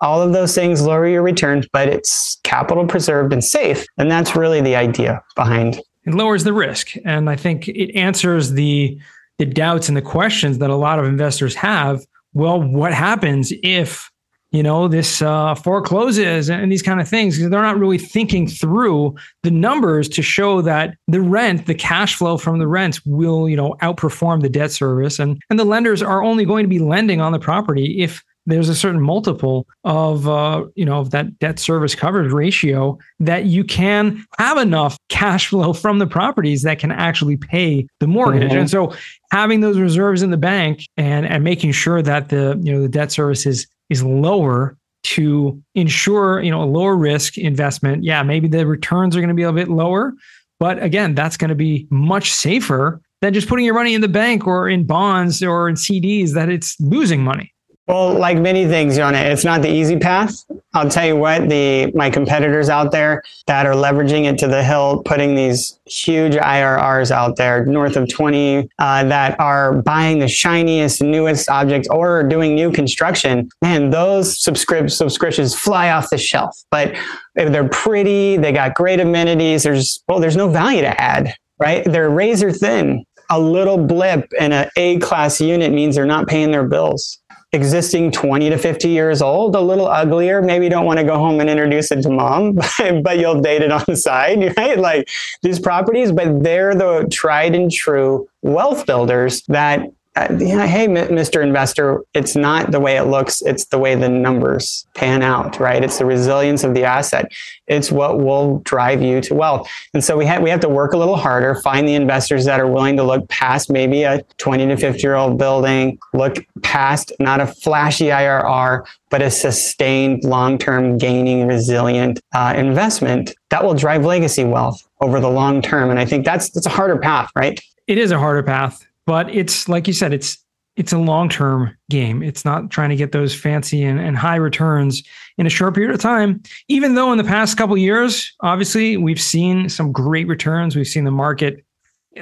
all 0.00 0.20
of 0.20 0.32
those 0.32 0.54
things 0.54 0.82
lower 0.82 1.06
your 1.06 1.22
returns, 1.22 1.66
but 1.72 1.88
it's 1.88 2.38
capital 2.42 2.86
preserved 2.86 3.32
and 3.32 3.42
safe. 3.42 3.86
And 3.96 4.10
that's 4.10 4.36
really 4.36 4.60
the 4.60 4.76
idea 4.76 5.22
behind 5.34 5.80
it 6.04 6.14
lowers 6.14 6.44
the 6.44 6.52
risk. 6.52 6.92
And 7.04 7.28
I 7.28 7.36
think 7.36 7.68
it 7.68 7.94
answers 7.96 8.52
the 8.52 8.98
the 9.38 9.46
doubts 9.46 9.88
and 9.88 9.96
the 9.96 10.02
questions 10.02 10.58
that 10.58 10.70
a 10.70 10.76
lot 10.76 10.98
of 10.98 11.04
investors 11.04 11.54
have. 11.56 12.00
Well, 12.32 12.62
what 12.62 12.94
happens 12.94 13.52
if 13.62 14.10
you 14.52 14.62
know 14.62 14.88
this 14.88 15.22
uh, 15.22 15.54
forecloses 15.54 16.48
and 16.48 16.70
these 16.70 16.82
kind 16.82 17.00
of 17.00 17.08
things? 17.08 17.36
Because 17.36 17.50
they're 17.50 17.62
not 17.62 17.78
really 17.78 17.98
thinking 17.98 18.46
through 18.46 19.14
the 19.42 19.50
numbers 19.50 20.08
to 20.10 20.22
show 20.22 20.62
that 20.62 20.94
the 21.08 21.20
rent, 21.20 21.66
the 21.66 21.74
cash 21.74 22.14
flow 22.14 22.38
from 22.38 22.58
the 22.58 22.68
rent, 22.68 23.00
will 23.04 23.48
you 23.48 23.56
know 23.56 23.76
outperform 23.82 24.42
the 24.42 24.48
debt 24.48 24.72
service, 24.72 25.18
and 25.18 25.40
and 25.50 25.58
the 25.58 25.64
lenders 25.64 26.02
are 26.02 26.22
only 26.22 26.44
going 26.44 26.64
to 26.64 26.68
be 26.68 26.78
lending 26.78 27.20
on 27.20 27.32
the 27.32 27.38
property 27.38 28.02
if 28.02 28.22
there's 28.46 28.68
a 28.68 28.74
certain 28.74 29.00
multiple 29.00 29.66
of 29.84 30.28
uh, 30.28 30.64
you 30.74 30.84
know 30.84 31.00
of 31.00 31.10
that 31.10 31.38
debt 31.38 31.58
service 31.58 31.94
coverage 31.94 32.32
ratio 32.32 32.98
that 33.18 33.44
you 33.46 33.64
can 33.64 34.24
have 34.38 34.56
enough 34.56 34.96
cash 35.08 35.48
flow 35.48 35.72
from 35.72 35.98
the 35.98 36.06
properties 36.06 36.62
that 36.62 36.78
can 36.78 36.92
actually 36.92 37.36
pay 37.36 37.86
the 38.00 38.06
mortgage. 38.06 38.50
Mm-hmm. 38.50 38.60
And 38.60 38.70
so 38.70 38.94
having 39.32 39.60
those 39.60 39.78
reserves 39.78 40.22
in 40.22 40.30
the 40.30 40.36
bank 40.36 40.86
and 40.96 41.26
and 41.26 41.42
making 41.42 41.72
sure 41.72 42.00
that 42.02 42.28
the 42.28 42.58
you 42.62 42.72
know 42.72 42.80
the 42.80 42.88
debt 42.88 43.10
service 43.10 43.46
is 43.46 43.66
is 43.90 44.02
lower 44.02 44.76
to 45.04 45.62
ensure 45.74 46.42
you 46.42 46.50
know 46.50 46.62
a 46.62 46.64
lower 46.64 46.96
risk 46.96 47.38
investment. 47.38 48.04
Yeah, 48.04 48.22
maybe 48.22 48.48
the 48.48 48.66
returns 48.66 49.16
are 49.16 49.20
going 49.20 49.28
to 49.28 49.34
be 49.34 49.42
a 49.42 49.52
bit 49.52 49.68
lower, 49.68 50.12
but 50.58 50.82
again, 50.82 51.14
that's 51.14 51.36
going 51.36 51.50
to 51.50 51.54
be 51.54 51.86
much 51.90 52.32
safer 52.32 53.00
than 53.22 53.32
just 53.32 53.48
putting 53.48 53.64
your 53.64 53.74
money 53.74 53.94
in 53.94 54.00
the 54.00 54.08
bank 54.08 54.46
or 54.46 54.68
in 54.68 54.84
bonds 54.84 55.42
or 55.42 55.68
in 55.68 55.74
CDs 55.74 56.32
that 56.34 56.48
it's 56.48 56.78
losing 56.80 57.22
money. 57.22 57.52
Well, 57.86 58.14
like 58.18 58.36
many 58.38 58.66
things, 58.66 58.98
Yonah, 58.98 59.18
it's 59.18 59.44
not 59.44 59.62
the 59.62 59.72
easy 59.72 59.96
path. 59.96 60.44
I'll 60.74 60.90
tell 60.90 61.06
you 61.06 61.14
what, 61.14 61.48
the 61.48 61.92
my 61.94 62.10
competitors 62.10 62.68
out 62.68 62.90
there 62.90 63.22
that 63.46 63.64
are 63.64 63.74
leveraging 63.74 64.24
it 64.24 64.38
to 64.38 64.48
the 64.48 64.64
hill, 64.64 65.02
putting 65.04 65.36
these 65.36 65.78
huge 65.86 66.34
IRRs 66.34 67.12
out 67.12 67.36
there, 67.36 67.64
north 67.64 67.94
of 67.94 68.08
20, 68.08 68.68
uh, 68.80 69.04
that 69.04 69.38
are 69.38 69.80
buying 69.82 70.18
the 70.18 70.26
shiniest, 70.26 71.00
newest 71.00 71.48
objects 71.48 71.88
or 71.88 72.24
doing 72.24 72.56
new 72.56 72.72
construction, 72.72 73.48
man, 73.62 73.90
those 73.90 74.42
subscrip- 74.42 74.90
subscriptions 74.90 75.54
fly 75.54 75.90
off 75.90 76.10
the 76.10 76.18
shelf. 76.18 76.60
But 76.72 76.96
if 77.36 77.52
they're 77.52 77.68
pretty, 77.68 78.36
they 78.36 78.50
got 78.50 78.74
great 78.74 78.98
amenities, 78.98 79.62
there's, 79.62 80.02
well, 80.08 80.18
there's 80.18 80.36
no 80.36 80.48
value 80.48 80.80
to 80.80 81.00
add, 81.00 81.36
right? 81.60 81.84
They're 81.84 82.10
razor 82.10 82.50
thin. 82.50 83.04
A 83.30 83.38
little 83.38 83.78
blip 83.78 84.32
in 84.38 84.52
an 84.52 84.70
A 84.76 84.98
class 84.98 85.40
unit 85.40 85.72
means 85.72 85.94
they're 85.94 86.04
not 86.04 86.26
paying 86.26 86.50
their 86.50 86.66
bills 86.66 87.20
existing 87.56 88.12
20 88.12 88.50
to 88.50 88.58
50 88.58 88.88
years 88.88 89.20
old, 89.20 89.56
a 89.56 89.60
little 89.60 89.88
uglier. 89.88 90.40
Maybe 90.42 90.66
you 90.66 90.70
don't 90.70 90.84
want 90.84 90.98
to 91.00 91.04
go 91.04 91.18
home 91.18 91.40
and 91.40 91.50
introduce 91.50 91.90
it 91.90 92.02
to 92.02 92.10
mom, 92.10 92.52
but, 93.02 93.18
you'll 93.18 93.40
date 93.40 93.62
it 93.62 93.72
on 93.72 93.82
the 93.86 93.96
side, 93.96 94.54
right? 94.56 94.78
Like 94.78 95.08
these 95.42 95.58
properties, 95.58 96.12
but 96.12 96.44
they're 96.44 96.74
the 96.74 97.08
tried 97.10 97.54
and 97.54 97.72
true 97.72 98.28
wealth 98.42 98.86
builders 98.86 99.42
that 99.48 99.90
hey, 100.16 100.88
Mr. 100.88 101.42
Investor, 101.42 102.02
it's 102.14 102.34
not 102.34 102.70
the 102.70 102.80
way 102.80 102.96
it 102.96 103.04
looks. 103.04 103.42
It's 103.42 103.66
the 103.66 103.78
way 103.78 103.94
the 103.94 104.08
numbers 104.08 104.86
pan 104.94 105.22
out, 105.22 105.60
right? 105.60 105.84
It's 105.84 105.98
the 105.98 106.06
resilience 106.06 106.64
of 106.64 106.72
the 106.72 106.84
asset. 106.84 107.30
It's 107.66 107.92
what 107.92 108.18
will 108.18 108.60
drive 108.60 109.02
you 109.02 109.20
to 109.20 109.34
wealth. 109.34 109.70
And 109.92 110.02
so 110.02 110.16
we 110.16 110.24
have, 110.24 110.42
we 110.42 110.48
have 110.48 110.60
to 110.60 110.70
work 110.70 110.94
a 110.94 110.96
little 110.96 111.16
harder, 111.16 111.54
find 111.56 111.86
the 111.86 111.94
investors 111.94 112.46
that 112.46 112.60
are 112.60 112.66
willing 112.66 112.96
to 112.96 113.02
look 113.02 113.28
past 113.28 113.70
maybe 113.70 114.04
a 114.04 114.22
20 114.38 114.68
to 114.68 114.76
50 114.78 115.00
year 115.02 115.16
old 115.16 115.36
building, 115.36 115.98
look 116.14 116.36
past 116.62 117.12
not 117.20 117.40
a 117.40 117.46
flashy 117.46 118.06
IRR, 118.06 118.86
but 119.10 119.20
a 119.20 119.30
sustained, 119.30 120.24
long 120.24 120.56
term, 120.56 120.96
gaining, 120.96 121.46
resilient 121.46 122.20
uh, 122.34 122.54
investment 122.56 123.34
that 123.50 123.62
will 123.62 123.74
drive 123.74 124.06
legacy 124.06 124.44
wealth 124.44 124.82
over 125.02 125.20
the 125.20 125.30
long 125.30 125.60
term. 125.60 125.90
And 125.90 125.98
I 125.98 126.06
think 126.06 126.24
that's, 126.24 126.48
that's 126.50 126.66
a 126.66 126.70
harder 126.70 126.96
path, 126.96 127.30
right? 127.36 127.60
It 127.86 127.98
is 127.98 128.10
a 128.12 128.18
harder 128.18 128.42
path 128.42 128.86
but 129.06 129.32
it's 129.34 129.68
like 129.68 129.86
you 129.86 129.92
said, 129.92 130.12
it's 130.12 130.38
it's 130.76 130.92
a 130.92 130.98
long 130.98 131.28
term 131.28 131.76
game. 131.88 132.22
It's 132.22 132.44
not 132.44 132.70
trying 132.70 132.90
to 132.90 132.96
get 132.96 133.12
those 133.12 133.34
fancy 133.34 133.82
and, 133.82 133.98
and 133.98 134.16
high 134.16 134.36
returns 134.36 135.02
in 135.38 135.46
a 135.46 135.50
short 135.50 135.74
period 135.74 135.94
of 135.94 136.00
time. 136.00 136.42
Even 136.68 136.94
though 136.94 137.12
in 137.12 137.18
the 137.18 137.24
past 137.24 137.56
couple 137.56 137.76
years, 137.78 138.34
obviously, 138.40 138.96
we've 138.96 139.20
seen 139.20 139.68
some 139.68 139.90
great 139.90 140.28
returns. 140.28 140.76
We've 140.76 140.86
seen 140.86 141.04
the 141.04 141.10
market 141.10 141.64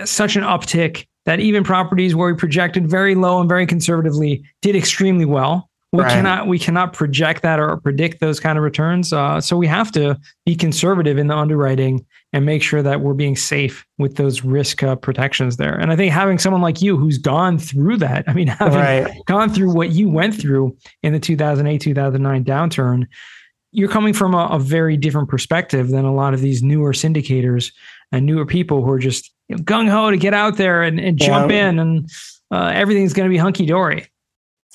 such 0.04 0.36
an 0.36 0.42
uptick 0.42 1.06
that 1.24 1.40
even 1.40 1.64
properties 1.64 2.14
where 2.14 2.32
we 2.32 2.38
projected 2.38 2.88
very 2.88 3.14
low 3.14 3.40
and 3.40 3.48
very 3.48 3.66
conservatively 3.66 4.44
did 4.62 4.76
extremely 4.76 5.24
well. 5.24 5.70
We 5.94 6.02
right. 6.02 6.10
cannot 6.10 6.48
we 6.48 6.58
cannot 6.58 6.92
project 6.92 7.42
that 7.42 7.60
or 7.60 7.76
predict 7.76 8.18
those 8.18 8.40
kind 8.40 8.58
of 8.58 8.64
returns. 8.64 9.12
Uh, 9.12 9.40
so 9.40 9.56
we 9.56 9.68
have 9.68 9.92
to 9.92 10.18
be 10.44 10.56
conservative 10.56 11.18
in 11.18 11.28
the 11.28 11.36
underwriting 11.36 12.04
and 12.32 12.44
make 12.44 12.64
sure 12.64 12.82
that 12.82 13.00
we're 13.00 13.14
being 13.14 13.36
safe 13.36 13.86
with 13.96 14.16
those 14.16 14.42
risk 14.42 14.82
uh, 14.82 14.96
protections 14.96 15.56
there. 15.56 15.78
And 15.78 15.92
I 15.92 15.96
think 15.96 16.12
having 16.12 16.40
someone 16.40 16.62
like 16.62 16.82
you 16.82 16.96
who's 16.96 17.16
gone 17.16 17.60
through 17.60 17.98
that, 17.98 18.24
I 18.26 18.32
mean, 18.32 18.48
having 18.58 18.80
right. 18.80 19.24
gone 19.26 19.50
through 19.50 19.72
what 19.72 19.90
you 19.90 20.10
went 20.10 20.34
through 20.34 20.76
in 21.04 21.12
the 21.12 21.20
2008 21.20 21.80
2009 21.80 22.44
downturn, 22.44 23.06
you're 23.70 23.88
coming 23.88 24.14
from 24.14 24.34
a, 24.34 24.46
a 24.46 24.58
very 24.58 24.96
different 24.96 25.28
perspective 25.28 25.90
than 25.90 26.04
a 26.04 26.12
lot 26.12 26.34
of 26.34 26.40
these 26.40 26.60
newer 26.60 26.92
syndicators 26.92 27.72
and 28.10 28.26
newer 28.26 28.46
people 28.46 28.84
who 28.84 28.90
are 28.90 28.98
just 28.98 29.32
you 29.48 29.54
know, 29.54 29.62
gung 29.62 29.88
ho 29.88 30.10
to 30.10 30.16
get 30.16 30.34
out 30.34 30.56
there 30.56 30.82
and, 30.82 30.98
and 30.98 31.18
jump 31.18 31.52
yeah. 31.52 31.68
in 31.68 31.78
and 31.78 32.10
uh, 32.50 32.72
everything's 32.74 33.12
going 33.12 33.28
to 33.28 33.32
be 33.32 33.38
hunky 33.38 33.64
dory. 33.64 34.08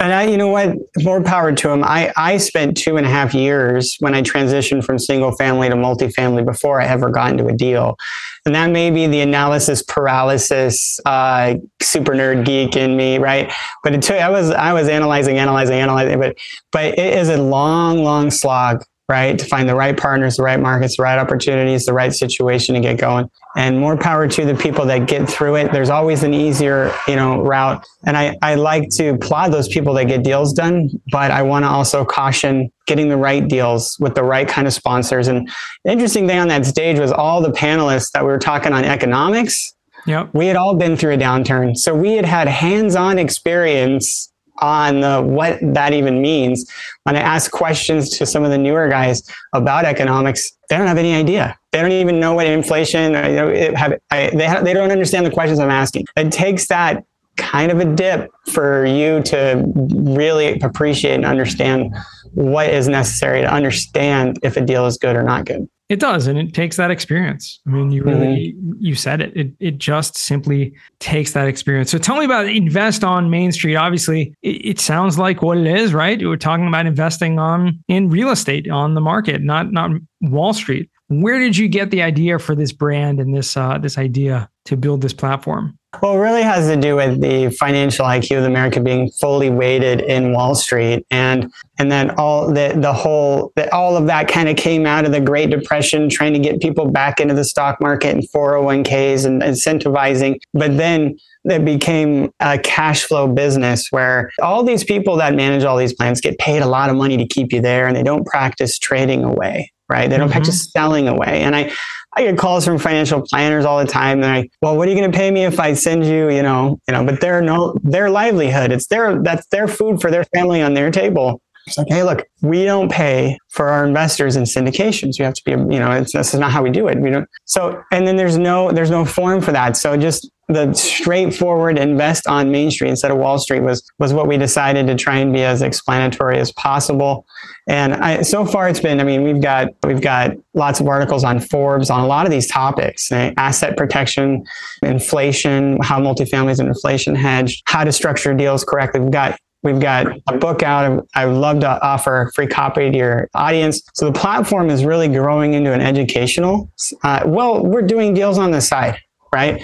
And 0.01 0.13
I, 0.13 0.23
you 0.23 0.37
know 0.37 0.47
what? 0.47 0.77
More 0.99 1.21
power 1.21 1.51
to 1.51 1.69
him. 1.69 1.83
I, 1.83 2.13
I 2.15 2.37
spent 2.37 2.77
two 2.77 2.95
and 2.95 3.05
a 3.05 3.09
half 3.09 3.33
years 3.33 3.97
when 3.99 4.15
I 4.15 4.21
transitioned 4.21 4.85
from 4.85 4.97
single 4.97 5.35
family 5.35 5.67
to 5.67 5.75
multifamily 5.75 6.45
before 6.45 6.79
I 6.79 6.85
ever 6.85 7.09
got 7.09 7.31
into 7.31 7.47
a 7.47 7.53
deal. 7.53 7.97
And 8.45 8.55
that 8.55 8.71
may 8.71 8.91
be 8.91 9.07
the 9.07 9.19
analysis 9.19 9.83
paralysis, 9.83 10.99
uh, 11.05 11.55
super 11.81 12.13
nerd 12.13 12.45
geek 12.45 12.77
in 12.77 12.95
me, 12.95 13.17
right? 13.17 13.51
But 13.83 13.93
it 13.93 14.01
took, 14.01 14.17
I 14.17 14.29
was, 14.29 14.51
I 14.51 14.71
was 14.71 14.87
analyzing, 14.87 15.37
analyzing, 15.37 15.75
analyzing, 15.75 16.17
but, 16.17 16.37
but 16.71 16.85
it 16.97 17.17
is 17.17 17.27
a 17.27 17.41
long, 17.41 18.03
long 18.03 18.31
slog 18.31 18.85
right? 19.09 19.39
To 19.39 19.45
find 19.45 19.67
the 19.67 19.75
right 19.75 19.97
partners, 19.97 20.37
the 20.37 20.43
right 20.43 20.59
markets, 20.59 20.97
the 20.97 21.03
right 21.03 21.17
opportunities, 21.17 21.85
the 21.85 21.93
right 21.93 22.13
situation 22.13 22.75
to 22.75 22.81
get 22.81 22.99
going. 22.99 23.29
And 23.57 23.79
more 23.79 23.97
power 23.97 24.27
to 24.27 24.45
the 24.45 24.53
people 24.53 24.85
that 24.85 25.07
get 25.07 25.27
through 25.27 25.55
it. 25.55 25.71
There's 25.71 25.89
always 25.89 26.21
an 26.21 26.35
easier, 26.35 26.93
you 27.07 27.15
know, 27.15 27.41
route. 27.41 27.83
And 28.05 28.15
I, 28.15 28.37
I 28.43 28.55
like 28.55 28.87
to 28.91 29.09
applaud 29.09 29.51
those 29.51 29.67
people 29.67 29.95
that 29.95 30.05
get 30.05 30.23
deals 30.23 30.53
done, 30.53 30.91
but 31.11 31.31
I 31.31 31.41
want 31.41 31.65
to 31.65 31.69
also 31.69 32.05
caution 32.05 32.71
getting 32.85 33.09
the 33.09 33.17
right 33.17 33.45
deals 33.45 33.97
with 33.99 34.13
the 34.13 34.23
right 34.23 34.47
kind 34.47 34.67
of 34.67 34.73
sponsors. 34.73 35.27
And 35.27 35.49
the 35.83 35.91
interesting 35.91 36.27
thing 36.27 36.37
on 36.37 36.47
that 36.49 36.67
stage 36.67 36.99
was 36.99 37.11
all 37.11 37.41
the 37.41 37.51
panelists 37.51 38.11
that 38.11 38.21
we 38.21 38.27
were 38.27 38.39
talking 38.39 38.73
on 38.73 38.85
economics. 38.85 39.73
Yep. 40.05 40.29
We 40.33 40.45
had 40.45 40.55
all 40.55 40.75
been 40.75 40.95
through 40.95 41.15
a 41.15 41.17
downturn. 41.17 41.75
So 41.75 41.95
we 41.95 42.13
had 42.13 42.25
had 42.25 42.47
hands-on 42.47 43.17
experience 43.17 44.28
on 44.61 45.01
the, 45.01 45.21
what 45.21 45.59
that 45.61 45.93
even 45.93 46.21
means. 46.21 46.69
When 47.03 47.15
I 47.15 47.21
ask 47.21 47.51
questions 47.51 48.09
to 48.17 48.25
some 48.25 48.43
of 48.43 48.51
the 48.51 48.57
newer 48.57 48.87
guys 48.87 49.23
about 49.53 49.85
economics, 49.85 50.51
they 50.69 50.77
don't 50.77 50.87
have 50.87 50.97
any 50.97 51.13
idea. 51.13 51.57
They 51.71 51.81
don't 51.81 51.91
even 51.91 52.19
know 52.19 52.33
what 52.33 52.47
inflation. 52.47 53.13
You 53.13 53.35
know, 53.35 53.73
have, 53.75 53.93
I, 54.11 54.29
they 54.29 54.61
they 54.63 54.73
don't 54.73 54.91
understand 54.91 55.25
the 55.25 55.31
questions 55.31 55.59
I'm 55.59 55.69
asking. 55.69 56.05
It 56.15 56.31
takes 56.31 56.67
that 56.67 57.03
kind 57.37 57.71
of 57.71 57.79
a 57.79 57.85
dip 57.85 58.29
for 58.51 58.85
you 58.85 59.23
to 59.23 59.63
really 59.75 60.59
appreciate 60.59 61.15
and 61.15 61.25
understand 61.25 61.95
what 62.33 62.69
is 62.69 62.87
necessary 62.87 63.41
to 63.41 63.51
understand 63.51 64.37
if 64.43 64.57
a 64.57 64.61
deal 64.61 64.85
is 64.85 64.97
good 64.97 65.15
or 65.15 65.23
not 65.23 65.45
good. 65.45 65.67
It 65.89 65.99
does, 65.99 66.27
and 66.27 66.37
it 66.37 66.53
takes 66.53 66.77
that 66.77 66.91
experience. 66.91 67.59
I 67.65 67.71
mean, 67.71 67.91
you 67.91 68.03
really 68.03 68.53
mm-hmm. 68.53 68.73
you 68.79 68.93
said 68.93 69.21
it. 69.21 69.35
It 69.35 69.51
it 69.59 69.77
just 69.79 70.15
simply 70.17 70.75
takes 70.99 71.31
that 71.31 71.47
experience. 71.47 71.89
So 71.89 71.97
tell 71.97 72.15
me 72.15 72.25
about 72.25 72.45
invest 72.45 73.03
on 73.03 73.31
Main 73.31 73.51
Street. 73.51 73.75
Obviously, 73.75 74.35
it, 74.43 74.65
it 74.65 74.79
sounds 74.79 75.17
like 75.17 75.41
what 75.41 75.57
it 75.57 75.65
is, 75.65 75.91
right? 75.91 76.21
We're 76.21 76.37
talking 76.37 76.67
about 76.67 76.85
investing 76.85 77.39
on 77.39 77.83
in 77.87 78.09
real 78.09 78.29
estate 78.29 78.69
on 78.69 78.93
the 78.93 79.01
market, 79.01 79.41
not 79.41 79.71
not 79.71 79.89
Wall 80.21 80.53
Street. 80.53 80.91
Where 81.09 81.39
did 81.39 81.57
you 81.57 81.67
get 81.67 81.89
the 81.89 82.03
idea 82.03 82.37
for 82.37 82.53
this 82.53 82.71
brand 82.71 83.19
and 83.19 83.35
this 83.35 83.57
uh, 83.57 83.79
this 83.79 83.97
idea 83.97 84.47
to 84.65 84.77
build 84.77 85.01
this 85.01 85.13
platform? 85.13 85.75
Well, 86.03 86.13
it 86.13 86.19
really 86.19 86.43
has 86.43 86.67
to 86.67 86.77
do 86.77 86.97
with 86.97 87.19
the 87.19 87.49
financial 87.49 88.05
IQ 88.05 88.37
of 88.37 88.43
America 88.43 88.79
being 88.79 89.09
fully 89.19 89.49
weighted 89.49 90.01
in 90.01 90.33
Wall 90.33 90.53
Street, 90.53 91.03
and 91.09 91.51
and 91.79 91.91
then 91.91 92.11
all 92.11 92.53
the 92.53 92.75
the 92.77 92.93
whole 92.93 93.51
that 93.55 93.73
all 93.73 93.97
of 93.97 94.05
that 94.05 94.27
kind 94.27 94.49
of 94.49 94.55
came 94.55 94.85
out 94.85 95.03
of 95.03 95.11
the 95.11 95.19
Great 95.19 95.49
Depression, 95.49 96.09
trying 96.09 96.33
to 96.33 96.39
get 96.39 96.61
people 96.61 96.85
back 96.91 97.19
into 97.19 97.33
the 97.33 97.43
stock 97.43 97.81
market 97.81 98.13
and 98.13 98.23
401ks 98.29 99.25
and 99.25 99.41
incentivizing. 99.41 100.39
But 100.53 100.77
then 100.77 101.17
it 101.45 101.65
became 101.65 102.31
a 102.39 102.59
cash 102.59 103.03
flow 103.03 103.27
business 103.27 103.87
where 103.89 104.29
all 104.43 104.63
these 104.63 104.83
people 104.83 105.15
that 105.15 105.33
manage 105.33 105.63
all 105.63 105.77
these 105.77 105.93
plans 105.93 106.21
get 106.21 106.37
paid 106.37 106.61
a 106.61 106.67
lot 106.67 106.91
of 106.91 106.97
money 106.97 107.17
to 107.17 107.25
keep 107.25 107.51
you 107.51 107.61
there, 107.61 107.87
and 107.87 107.95
they 107.95 108.03
don't 108.03 108.27
practice 108.27 108.77
trading 108.77 109.23
away 109.23 109.71
right? 109.89 110.09
They 110.09 110.17
don't 110.17 110.27
mm-hmm. 110.27 110.33
practice 110.33 110.71
selling 110.71 111.07
away. 111.07 111.41
And 111.41 111.55
I, 111.55 111.71
I 112.15 112.23
get 112.23 112.37
calls 112.37 112.65
from 112.65 112.77
financial 112.77 113.21
planners 113.21 113.65
all 113.65 113.79
the 113.79 113.91
time. 113.91 114.21
They're 114.21 114.35
like, 114.35 114.51
well, 114.61 114.77
what 114.77 114.87
are 114.87 114.91
you 114.91 114.97
going 114.97 115.11
to 115.11 115.17
pay 115.17 115.31
me 115.31 115.43
if 115.45 115.59
I 115.59 115.73
send 115.73 116.05
you, 116.05 116.29
you 116.29 116.41
know, 116.41 116.79
you 116.87 116.93
know, 116.93 117.05
but 117.05 117.21
they're 117.21 117.41
no, 117.41 117.75
their 117.83 118.09
livelihood. 118.09 118.71
It's 118.71 118.87
their, 118.87 119.21
that's 119.21 119.47
their 119.47 119.67
food 119.67 120.01
for 120.01 120.11
their 120.11 120.23
family 120.35 120.61
on 120.61 120.73
their 120.73 120.91
table. 120.91 121.41
It's 121.69 121.77
like, 121.77 121.87
hey, 121.89 122.03
look, 122.03 122.27
we 122.41 122.65
don't 122.65 122.91
pay 122.91 123.37
for 123.49 123.69
our 123.69 123.85
investors 123.85 124.35
in 124.35 124.43
syndications. 124.43 125.17
You 125.17 125.25
have 125.25 125.35
to 125.35 125.43
be, 125.43 125.51
you 125.51 125.79
know, 125.79 125.91
it's, 125.91 126.13
this 126.13 126.33
is 126.33 126.39
not 126.39 126.51
how 126.51 126.63
we 126.63 126.69
do 126.69 126.87
it. 126.87 126.99
We 126.99 127.09
don't. 127.09 127.27
So, 127.45 127.81
and 127.91 128.07
then 128.07 128.15
there's 128.15 128.37
no, 128.37 128.71
there's 128.71 128.89
no 128.89 129.05
form 129.05 129.41
for 129.41 129.51
that. 129.51 129.77
So 129.77 129.95
just 129.97 130.29
the 130.49 130.73
straightforward 130.73 131.77
invest 131.77 132.25
on 132.25 132.51
Main 132.51 132.71
Street 132.71 132.89
instead 132.89 133.11
of 133.11 133.17
Wall 133.17 133.37
Street 133.37 133.61
was 133.61 133.87
was 133.99 134.13
what 134.13 134.27
we 134.27 134.35
decided 134.35 134.87
to 134.87 134.95
try 134.95 135.17
and 135.17 135.31
be 135.31 135.43
as 135.43 135.61
explanatory 135.61 136.39
as 136.39 136.51
possible. 136.53 137.25
And 137.67 137.93
I, 137.93 138.23
so 138.23 138.45
far, 138.45 138.67
it's 138.67 138.79
been. 138.79 138.99
I 138.99 139.03
mean, 139.03 139.23
we've 139.23 139.41
got 139.41 139.67
we've 139.83 140.01
got 140.01 140.31
lots 140.55 140.79
of 140.79 140.87
articles 140.87 141.23
on 141.23 141.39
Forbes 141.39 141.91
on 141.91 142.03
a 142.03 142.07
lot 142.07 142.25
of 142.25 142.31
these 142.31 142.47
topics: 142.47 143.11
eh, 143.11 143.31
asset 143.37 143.77
protection, 143.77 144.43
inflation, 144.81 145.77
how 145.83 146.01
multifamily 146.01 146.49
is 146.49 146.59
an 146.59 146.67
inflation 146.67 147.15
hedge, 147.15 147.61
how 147.65 147.83
to 147.83 147.91
structure 147.91 148.33
deals 148.33 148.63
correctly. 148.63 149.01
We've 149.01 149.11
got 149.11 149.39
We've 149.61 149.79
got 149.79 150.07
a 150.27 150.37
book 150.37 150.63
out. 150.63 151.07
I 151.15 151.25
would 151.25 151.35
love 151.35 151.59
to 151.61 151.83
offer 151.83 152.21
a 152.21 152.31
free 152.31 152.47
copy 152.47 152.91
to 152.91 152.97
your 152.97 153.29
audience. 153.33 153.81
So 153.93 154.05
the 154.05 154.17
platform 154.17 154.69
is 154.69 154.85
really 154.85 155.09
growing 155.09 155.53
into 155.53 155.73
an 155.73 155.81
educational. 155.81 156.71
Uh, 157.03 157.23
well, 157.25 157.65
we're 157.65 157.81
doing 157.81 158.13
deals 158.13 158.37
on 158.37 158.51
the 158.51 158.61
side, 158.61 158.99
right? 159.33 159.61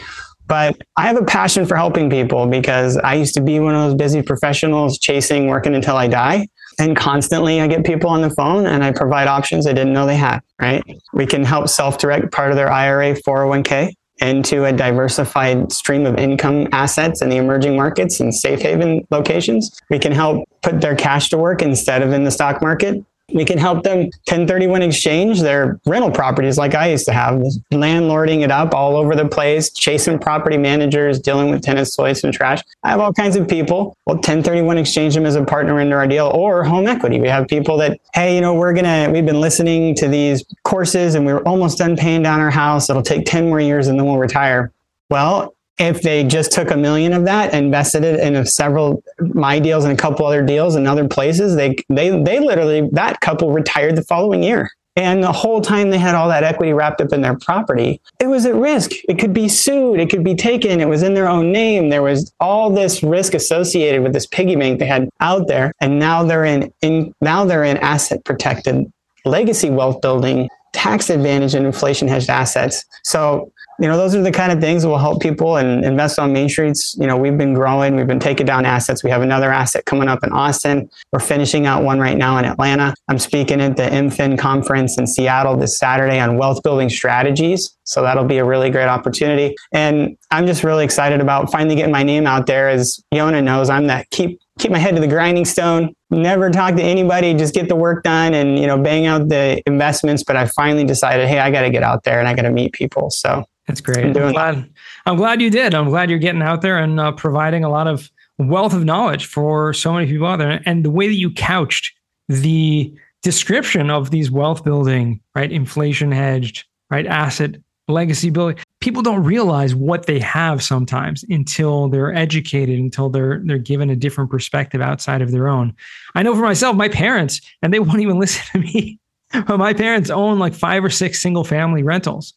But 0.47 0.77
I 0.97 1.07
have 1.07 1.17
a 1.17 1.23
passion 1.23 1.65
for 1.65 1.75
helping 1.75 2.09
people 2.09 2.45
because 2.45 2.97
I 2.97 3.15
used 3.15 3.33
to 3.35 3.41
be 3.41 3.59
one 3.59 3.73
of 3.73 3.81
those 3.81 3.95
busy 3.95 4.21
professionals 4.21 4.99
chasing 4.99 5.47
working 5.47 5.73
until 5.73 5.95
I 5.95 6.07
die. 6.07 6.47
And 6.77 6.95
constantly 6.95 7.61
I 7.61 7.67
get 7.67 7.85
people 7.85 8.09
on 8.09 8.21
the 8.21 8.29
phone 8.29 8.67
and 8.67 8.83
I 8.83 8.91
provide 8.91 9.27
options 9.27 9.63
they 9.63 9.73
didn't 9.73 9.93
know 9.93 10.05
they 10.05 10.17
had, 10.17 10.41
right? 10.61 10.83
We 11.13 11.25
can 11.25 11.45
help 11.45 11.69
self 11.69 11.97
direct 11.97 12.33
part 12.33 12.51
of 12.51 12.57
their 12.57 12.69
IRA 12.69 13.15
401k 13.15 13.93
into 14.17 14.65
a 14.65 14.71
diversified 14.71 15.71
stream 15.71 16.05
of 16.05 16.17
income 16.17 16.67
assets 16.71 17.21
in 17.21 17.29
the 17.29 17.35
emerging 17.35 17.75
markets 17.75 18.19
and 18.19 18.33
safe 18.33 18.61
haven 18.61 19.05
locations. 19.11 19.79
We 19.89 19.99
can 19.99 20.11
help 20.11 20.47
put 20.61 20.81
their 20.81 20.95
cash 20.95 21.29
to 21.29 21.37
work 21.37 21.61
instead 21.61 22.01
of 22.01 22.13
in 22.13 22.23
the 22.23 22.31
stock 22.31 22.61
market. 22.61 23.03
We 23.33 23.43
can 23.43 23.57
help 23.57 23.83
them 23.83 23.97
1031 24.27 24.83
exchange 24.83 25.41
their 25.41 25.79
rental 25.87 26.11
properties 26.11 26.57
like 26.57 26.75
I 26.75 26.91
used 26.91 27.05
to 27.05 27.11
have, 27.11 27.41
landlording 27.73 28.41
it 28.41 28.51
up 28.51 28.75
all 28.75 28.95
over 28.95 29.15
the 29.15 29.27
place, 29.27 29.71
chasing 29.71 30.19
property 30.19 30.57
managers, 30.57 31.19
dealing 31.19 31.49
with 31.49 31.63
tenants, 31.63 31.95
toilets, 31.95 32.23
and 32.23 32.31
trash. 32.31 32.61
I 32.83 32.89
have 32.89 32.99
all 32.99 33.11
kinds 33.11 33.35
of 33.35 33.47
people. 33.47 33.97
Well, 34.05 34.17
1031 34.17 34.77
exchange 34.77 35.15
them 35.15 35.25
as 35.25 35.35
a 35.35 35.43
partner 35.43 35.79
into 35.79 35.95
our 35.95 36.07
deal 36.07 36.27
or 36.27 36.63
home 36.63 36.87
equity. 36.87 37.19
We 37.19 37.27
have 37.27 37.47
people 37.47 37.77
that, 37.77 37.99
hey, 38.13 38.35
you 38.35 38.41
know, 38.41 38.53
we're 38.53 38.73
going 38.73 38.85
to, 38.85 39.11
we've 39.11 39.25
been 39.25 39.41
listening 39.41 39.95
to 39.95 40.07
these 40.07 40.45
courses 40.63 41.15
and 41.15 41.25
we're 41.25 41.41
almost 41.43 41.79
done 41.79 41.97
paying 41.97 42.21
down 42.21 42.41
our 42.41 42.51
house. 42.51 42.89
It'll 42.89 43.01
take 43.01 43.25
10 43.25 43.49
more 43.49 43.59
years 43.59 43.87
and 43.87 43.97
then 43.97 44.05
we'll 44.05 44.17
retire. 44.17 44.71
Well, 45.09 45.54
if 45.77 46.01
they 46.01 46.23
just 46.23 46.51
took 46.51 46.71
a 46.71 46.77
million 46.77 47.13
of 47.13 47.25
that 47.25 47.53
invested 47.53 48.03
it 48.03 48.19
in 48.19 48.45
several 48.45 49.03
my 49.19 49.59
deals 49.59 49.83
and 49.83 49.93
a 49.93 50.01
couple 50.01 50.25
other 50.25 50.43
deals 50.43 50.75
in 50.75 50.87
other 50.87 51.07
places 51.07 51.55
they 51.55 51.75
they 51.89 52.09
they 52.23 52.39
literally 52.39 52.87
that 52.91 53.19
couple 53.21 53.51
retired 53.51 53.95
the 53.95 54.03
following 54.03 54.43
year. 54.43 54.69
And 54.97 55.21
the 55.21 55.33
whole 55.33 55.59
time 55.59 55.89
they 55.89 55.97
had 55.97 56.15
all 56.15 56.29
that 56.29 56.45
equity 56.45 56.71
wrapped 56.71 57.01
up 57.01 57.11
in 57.11 57.19
their 57.19 57.37
property 57.37 57.99
it 58.21 58.27
was 58.27 58.45
at 58.45 58.55
risk. 58.55 58.91
It 59.09 59.19
could 59.19 59.33
be 59.33 59.49
sued. 59.49 59.99
It 59.99 60.09
could 60.09 60.23
be 60.23 60.35
taken. 60.35 60.79
It 60.79 60.87
was 60.87 61.03
in 61.03 61.15
their 61.15 61.27
own 61.27 61.51
name. 61.51 61.89
There 61.89 62.01
was 62.01 62.33
all 62.39 62.69
this 62.69 63.03
risk 63.03 63.33
associated 63.33 64.03
with 64.03 64.13
this 64.13 64.25
piggy 64.25 64.55
bank 64.55 64.79
they 64.79 64.85
had 64.85 65.09
out 65.19 65.47
there. 65.47 65.73
And 65.81 65.99
now 65.99 66.23
they're 66.23 66.45
in, 66.45 66.71
in 66.81 67.13
now 67.19 67.43
they're 67.43 67.65
in 67.65 67.77
asset 67.77 68.23
protected 68.23 68.85
legacy 69.25 69.69
wealth 69.69 69.99
building 70.01 70.47
tax 70.71 71.09
advantage 71.09 71.55
and 71.55 71.65
inflation 71.65 72.07
hedged 72.07 72.29
assets. 72.29 72.85
So 73.03 73.51
you 73.79 73.87
know, 73.87 73.97
those 73.97 74.15
are 74.15 74.21
the 74.21 74.31
kind 74.31 74.51
of 74.51 74.59
things 74.59 74.83
that 74.83 74.89
will 74.89 74.97
help 74.97 75.21
people 75.21 75.57
and 75.57 75.83
invest 75.83 76.17
on 76.17 76.31
Main 76.31 76.47
Streets. 76.47 76.95
You 76.97 77.07
know, 77.07 77.17
we've 77.17 77.37
been 77.37 77.53
growing, 77.53 77.95
we've 77.95 78.07
been 78.07 78.19
taking 78.19 78.45
down 78.45 78.65
assets. 78.65 79.03
We 79.03 79.09
have 79.09 79.21
another 79.21 79.51
asset 79.51 79.85
coming 79.85 80.07
up 80.07 80.23
in 80.23 80.31
Austin. 80.31 80.89
We're 81.11 81.19
finishing 81.19 81.65
out 81.65 81.83
one 81.83 81.99
right 81.99 82.17
now 82.17 82.37
in 82.37 82.45
Atlanta. 82.45 82.95
I'm 83.09 83.19
speaking 83.19 83.61
at 83.61 83.75
the 83.75 83.83
MFIN 83.83 84.39
conference 84.39 84.97
in 84.97 85.07
Seattle 85.07 85.57
this 85.57 85.77
Saturday 85.77 86.19
on 86.19 86.37
wealth 86.37 86.63
building 86.63 86.89
strategies. 86.89 87.75
So 87.83 88.01
that'll 88.01 88.25
be 88.25 88.37
a 88.37 88.45
really 88.45 88.69
great 88.69 88.87
opportunity. 88.87 89.55
And 89.71 90.17
I'm 90.31 90.47
just 90.47 90.63
really 90.63 90.85
excited 90.85 91.21
about 91.21 91.51
finally 91.51 91.75
getting 91.75 91.91
my 91.91 92.03
name 92.03 92.25
out 92.25 92.47
there. 92.47 92.69
As 92.69 92.99
Yonah 93.11 93.41
knows, 93.41 93.69
I'm 93.69 93.87
that 93.87 94.09
keep 94.09 94.39
keep 94.59 94.71
my 94.71 94.77
head 94.77 94.95
to 94.95 95.01
the 95.01 95.07
grinding 95.07 95.45
stone, 95.45 95.93
never 96.09 96.49
talk 96.49 96.75
to 96.75 96.83
anybody, 96.83 97.33
just 97.33 97.53
get 97.53 97.67
the 97.67 97.75
work 97.75 98.03
done 98.03 98.33
and, 98.33 98.57
you 98.57 98.67
know, 98.67 98.77
bang 98.77 99.05
out 99.05 99.27
the 99.27 99.61
investments. 99.65 100.23
But 100.23 100.37
I 100.37 100.47
finally 100.47 100.85
decided, 100.85 101.27
hey, 101.27 101.39
I 101.39 101.51
got 101.51 101.61
to 101.61 101.69
get 101.69 101.83
out 101.83 102.03
there 102.03 102.19
and 102.19 102.27
I 102.27 102.33
got 102.33 102.43
to 102.43 102.51
meet 102.51 102.73
people. 102.73 103.09
So 103.09 103.43
that's 103.67 103.81
great. 103.81 104.05
I'm, 104.05 104.17
I'm 104.17 104.31
glad. 104.31 104.69
I'm 105.05 105.17
glad 105.17 105.41
you 105.41 105.49
did. 105.49 105.73
I'm 105.73 105.89
glad 105.89 106.09
you're 106.09 106.19
getting 106.19 106.41
out 106.41 106.61
there 106.61 106.77
and 106.77 106.99
uh, 106.99 107.11
providing 107.11 107.63
a 107.63 107.69
lot 107.69 107.87
of 107.87 108.09
wealth 108.37 108.73
of 108.73 108.85
knowledge 108.85 109.25
for 109.25 109.73
so 109.73 109.93
many 109.93 110.07
people 110.07 110.27
out 110.27 110.37
there. 110.37 110.61
And 110.65 110.85
the 110.85 110.91
way 110.91 111.07
that 111.07 111.15
you 111.15 111.31
couched 111.31 111.91
the 112.27 112.93
description 113.23 113.89
of 113.89 114.11
these 114.11 114.31
wealth 114.31 114.63
building, 114.63 115.19
right, 115.35 115.51
inflation 115.51 116.11
hedged, 116.11 116.65
right, 116.89 117.05
asset 117.05 117.55
legacy 117.87 118.29
building, 118.29 118.57
people 118.81 119.01
don't 119.01 119.23
realize 119.23 119.75
what 119.75 120.05
they 120.05 120.19
have 120.19 120.63
sometimes 120.63 121.23
until 121.29 121.87
they're 121.89 122.13
educated, 122.13 122.79
until 122.79 123.09
they're 123.09 123.41
they're 123.45 123.57
given 123.57 123.89
a 123.89 123.95
different 123.95 124.29
perspective 124.29 124.81
outside 124.81 125.21
of 125.21 125.31
their 125.31 125.47
own. 125.47 125.73
I 126.15 126.23
know 126.23 126.35
for 126.35 126.41
myself, 126.41 126.75
my 126.75 126.89
parents, 126.89 127.41
and 127.61 127.73
they 127.73 127.79
won't 127.79 128.01
even 128.01 128.19
listen 128.19 128.43
to 128.51 128.59
me. 128.59 128.99
But 129.47 129.57
my 129.57 129.73
parents 129.73 130.09
own 130.09 130.39
like 130.39 130.53
five 130.53 130.83
or 130.83 130.89
six 130.89 131.21
single 131.21 131.43
family 131.43 131.83
rentals. 131.83 132.33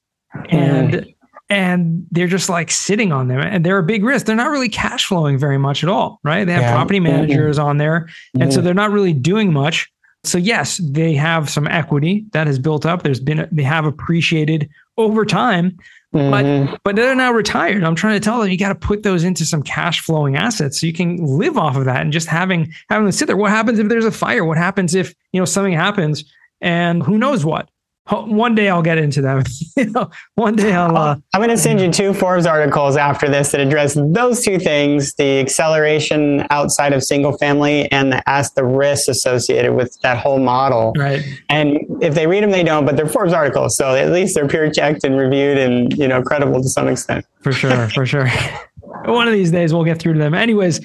And 0.50 1.06
and 1.50 2.06
they're 2.10 2.26
just 2.26 2.48
like 2.48 2.70
sitting 2.70 3.10
on 3.10 3.28
them 3.28 3.40
and 3.40 3.64
they're 3.64 3.78
a 3.78 3.82
big 3.82 4.04
risk. 4.04 4.26
They're 4.26 4.36
not 4.36 4.50
really 4.50 4.68
cash 4.68 5.06
flowing 5.06 5.38
very 5.38 5.56
much 5.56 5.82
at 5.82 5.88
all, 5.88 6.20
right? 6.22 6.44
They 6.44 6.52
have 6.52 6.62
yeah. 6.62 6.74
property 6.74 7.00
managers 7.00 7.56
mm-hmm. 7.56 7.68
on 7.68 7.78
there. 7.78 8.08
And 8.34 8.44
mm-hmm. 8.44 8.50
so 8.50 8.60
they're 8.60 8.74
not 8.74 8.90
really 8.90 9.14
doing 9.14 9.52
much. 9.52 9.90
So 10.24 10.36
yes, 10.36 10.78
they 10.78 11.14
have 11.14 11.48
some 11.48 11.66
equity 11.66 12.26
that 12.32 12.46
has 12.46 12.58
built 12.58 12.84
up. 12.84 13.02
There's 13.02 13.20
been 13.20 13.48
they 13.50 13.62
have 13.62 13.86
appreciated 13.86 14.68
over 14.98 15.24
time, 15.24 15.78
mm-hmm. 16.14 16.30
but 16.70 16.80
but 16.84 16.96
they're 16.96 17.14
now 17.14 17.32
retired. 17.32 17.82
I'm 17.84 17.94
trying 17.94 18.20
to 18.20 18.24
tell 18.24 18.40
them 18.40 18.50
you 18.50 18.58
got 18.58 18.68
to 18.68 18.74
put 18.74 19.02
those 19.02 19.24
into 19.24 19.46
some 19.46 19.62
cash 19.62 20.00
flowing 20.00 20.36
assets 20.36 20.80
so 20.80 20.86
you 20.86 20.92
can 20.92 21.16
live 21.16 21.56
off 21.56 21.76
of 21.76 21.86
that 21.86 22.02
and 22.02 22.12
just 22.12 22.28
having 22.28 22.72
having 22.90 23.04
them 23.04 23.12
sit 23.12 23.26
there. 23.26 23.36
What 23.36 23.50
happens 23.50 23.78
if 23.78 23.88
there's 23.88 24.04
a 24.04 24.12
fire? 24.12 24.44
What 24.44 24.58
happens 24.58 24.94
if 24.94 25.14
you 25.32 25.40
know 25.40 25.46
something 25.46 25.72
happens 25.72 26.24
and 26.60 27.02
who 27.02 27.16
knows 27.16 27.44
what? 27.44 27.70
One 28.10 28.54
day 28.54 28.68
I'll 28.68 28.82
get 28.82 28.98
into 28.98 29.20
you 29.76 29.84
know, 29.86 30.10
one 30.34 30.56
day 30.56 30.72
I'll. 30.72 30.96
Uh, 30.96 31.16
I'm 31.34 31.40
going 31.40 31.50
to 31.50 31.58
send 31.58 31.80
you 31.80 31.92
two 31.92 32.14
Forbes 32.14 32.46
articles 32.46 32.96
after 32.96 33.28
this 33.28 33.52
that 33.52 33.60
address 33.60 33.94
those 33.94 34.42
two 34.42 34.58
things: 34.58 35.14
the 35.14 35.40
acceleration 35.40 36.46
outside 36.50 36.92
of 36.92 37.04
single 37.04 37.36
family 37.36 37.90
and 37.92 38.12
the 38.12 38.28
ask 38.28 38.54
the 38.54 38.64
risks 38.64 39.08
associated 39.08 39.74
with 39.74 39.98
that 40.00 40.18
whole 40.18 40.38
model. 40.38 40.92
Right. 40.96 41.22
And 41.48 41.78
if 42.00 42.14
they 42.14 42.26
read 42.26 42.42
them, 42.42 42.50
they 42.50 42.62
don't. 42.64 42.86
But 42.86 42.96
they're 42.96 43.06
Forbes 43.06 43.32
articles, 43.32 43.76
so 43.76 43.94
at 43.94 44.10
least 44.10 44.34
they're 44.34 44.48
peer 44.48 44.70
checked 44.70 45.04
and 45.04 45.18
reviewed, 45.18 45.58
and 45.58 45.96
you 45.96 46.08
know, 46.08 46.22
credible 46.22 46.62
to 46.62 46.68
some 46.68 46.88
extent. 46.88 47.26
For 47.42 47.52
sure. 47.52 47.88
For 47.90 48.06
sure. 48.06 48.28
one 49.04 49.26
of 49.26 49.34
these 49.34 49.50
days 49.50 49.72
we'll 49.72 49.84
get 49.84 49.98
through 49.98 50.14
to 50.14 50.18
them. 50.18 50.34
Anyways, 50.34 50.80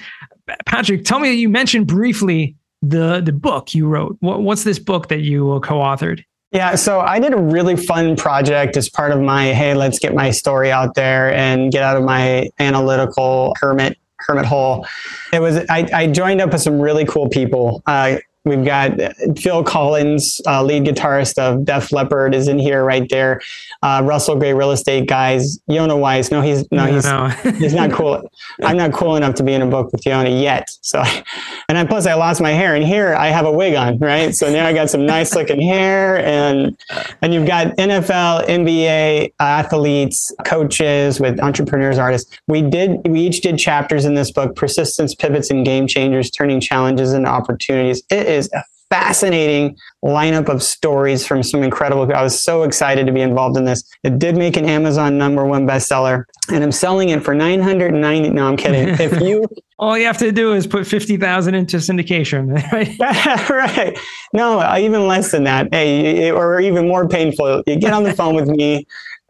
Patrick, 0.66 1.06
tell 1.06 1.20
me. 1.20 1.30
That 1.30 1.36
you 1.36 1.50
mentioned 1.50 1.88
briefly 1.88 2.56
the 2.82 3.22
the 3.22 3.32
book 3.32 3.74
you 3.74 3.88
wrote. 3.88 4.18
What, 4.20 4.42
what's 4.42 4.64
this 4.64 4.80
book 4.80 5.08
that 5.08 5.22
you 5.22 5.60
co-authored? 5.62 6.24
Yeah, 6.54 6.76
so 6.76 7.00
I 7.00 7.20
did 7.20 7.34
a 7.34 7.38
really 7.38 7.76
fun 7.76 8.16
project 8.16 8.78
as 8.78 8.88
part 8.88 9.12
of 9.12 9.20
my 9.20 9.54
hey, 9.54 9.74
let's 9.74 9.98
get 9.98 10.14
my 10.14 10.30
story 10.30 10.72
out 10.72 10.94
there 10.94 11.34
and 11.34 11.72
get 11.72 11.82
out 11.82 11.98
of 11.98 12.04
my 12.04 12.50
analytical 12.60 13.56
hermit 13.60 13.98
hermit 14.20 14.46
hole. 14.46 14.86
It 15.34 15.40
was 15.40 15.58
I, 15.70 15.90
I 15.92 16.08
joined 16.08 16.42
up 16.42 16.52
with 16.52 16.62
some 16.62 16.80
really 16.80 17.06
cool 17.06 17.28
people. 17.28 17.82
Uh, 17.88 18.18
We've 18.46 18.66
got 18.66 18.98
Phil 19.38 19.64
Collen, 19.64 20.20
uh, 20.46 20.64
lead 20.64 20.84
guitarist 20.84 21.38
of 21.38 21.64
Def 21.64 21.94
Leppard, 21.94 22.36
is 22.36 22.50
in 22.50 22.60
here 22.60 22.84
right 22.84 23.10
there. 23.10 23.40
Uh, 23.82 24.02
Russell 24.04 24.36
Gray, 24.36 24.54
real 24.54 24.72
estate 24.72 25.08
guys. 25.08 25.60
Yonah 25.68 25.96
Weiss, 25.96 26.30
no, 26.30 26.42
he's 26.42 26.70
no, 26.70 26.86
he's 26.86 27.06
no. 27.06 27.28
he's 27.58 27.74
not 27.74 27.94
cool. 27.94 28.30
I'm 28.62 28.76
not 28.76 28.92
cool 28.92 29.16
enough 29.16 29.36
to 29.36 29.44
be 29.44 29.54
in 29.54 29.62
a 29.62 29.66
book 29.66 29.94
with 29.94 30.06
Yonah 30.06 30.30
yet. 30.30 30.70
So, 30.82 31.02
and 31.70 31.78
then 31.78 31.88
plus 31.88 32.06
I 32.06 32.16
lost 32.16 32.42
my 32.42 32.52
hair, 32.52 32.76
and 32.76 32.84
here 32.84 33.16
I 33.16 33.28
have 33.28 33.46
a 33.46 33.52
wig 33.52 33.76
on, 33.76 33.98
right? 34.00 34.36
So 34.36 34.52
now 34.52 34.66
I 34.66 34.74
got 34.74 34.90
some 34.90 35.06
nice 35.06 35.34
looking 35.36 35.62
hair, 35.62 36.18
and 36.18 36.78
and 37.22 37.34
you've 37.34 37.48
got 37.48 37.68
NFL, 37.78 38.46
NBA 38.48 39.36
athletes, 39.40 40.36
coaches 40.46 41.22
with 41.22 41.40
entrepreneurs, 41.40 41.98
artists. 41.98 42.38
We 42.48 42.62
did 42.62 43.08
we 43.08 43.22
each 43.22 43.40
did 43.40 43.58
chapters 43.58 44.04
in 44.04 44.16
this 44.16 44.32
book: 44.32 44.58
persistence, 44.58 45.16
pivots, 45.16 45.50
and 45.50 45.66
game 45.66 45.88
changers, 45.88 46.30
turning 46.30 46.60
challenges 46.60 47.14
into 47.14 47.30
opportunities. 47.30 48.04
It 48.10 48.33
is 48.34 48.50
a 48.54 48.64
fascinating 48.94 49.76
lineup 50.06 50.50
of 50.50 50.62
stories 50.62 51.26
from 51.26 51.42
some 51.42 51.64
incredible. 51.64 52.14
I 52.14 52.22
was 52.22 52.42
so 52.42 52.62
excited 52.62 53.08
to 53.08 53.12
be 53.12 53.22
involved 53.22 53.58
in 53.58 53.66
this. 53.66 53.84
It 54.04 54.20
did 54.20 54.38
make 54.38 54.56
an 54.56 54.66
Amazon 54.66 55.18
number 55.18 55.44
one 55.46 55.66
bestseller, 55.66 56.26
and 56.52 56.64
I'm 56.64 56.72
selling 56.72 57.10
it 57.10 57.24
for 57.24 57.34
990. 57.34 58.30
No, 58.30 58.48
I'm 58.48 58.58
kidding. 58.58 58.90
If 59.00 59.20
you 59.20 59.48
all 59.80 59.98
you 59.98 60.06
have 60.06 60.20
to 60.20 60.32
do 60.32 60.54
is 60.54 60.68
put 60.68 60.86
50,000 60.86 61.56
into 61.56 61.78
syndication, 61.78 62.54
right? 62.72 63.50
right. 63.50 63.98
No, 64.32 64.78
even 64.78 65.08
less 65.08 65.32
than 65.32 65.44
that. 65.46 65.74
Hey, 65.74 66.30
or 66.30 66.62
even 66.62 66.88
more 66.88 67.08
painful. 67.08 67.64
You 67.66 67.78
get 67.78 67.94
on 67.94 68.04
the 68.04 68.14
phone 68.14 68.36
with 68.36 68.48
me 68.48 68.86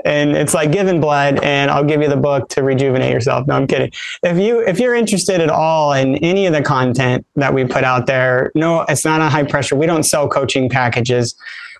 and 0.06 0.36
it's 0.36 0.54
like 0.54 0.72
giving 0.72 1.00
blood 1.00 1.42
and 1.44 1.72
I'll 1.72 1.84
give 1.84 2.02
you 2.02 2.10
the 2.10 2.18
book 2.18 2.50
to 2.50 2.64
rejuvenate 2.64 3.12
yourself. 3.12 3.48
No, 3.48 3.56
I'm 3.56 3.68
kidding. 3.68 3.92
If 4.22 4.38
you 4.38 4.60
if 4.60 4.80
you're 4.80 4.96
interested 4.96 5.42
at 5.42 5.50
all 5.50 5.94
in 5.94 6.16
any 6.18 6.46
of 6.46 6.54
the 6.54 6.62
content 6.62 7.26
that 7.36 7.54
we 7.54 7.66
put 7.66 7.84
out 7.84 8.06
there, 8.06 8.52
no, 8.56 8.82
it's 8.90 9.06
not 9.06 9.22
a 9.22 9.30
high 9.30 9.44
pressure. 9.44 9.76
We 9.76 9.86
don't 9.86 10.04
sell 10.04 10.28
coaching 10.28 10.70
packages. 10.70 11.36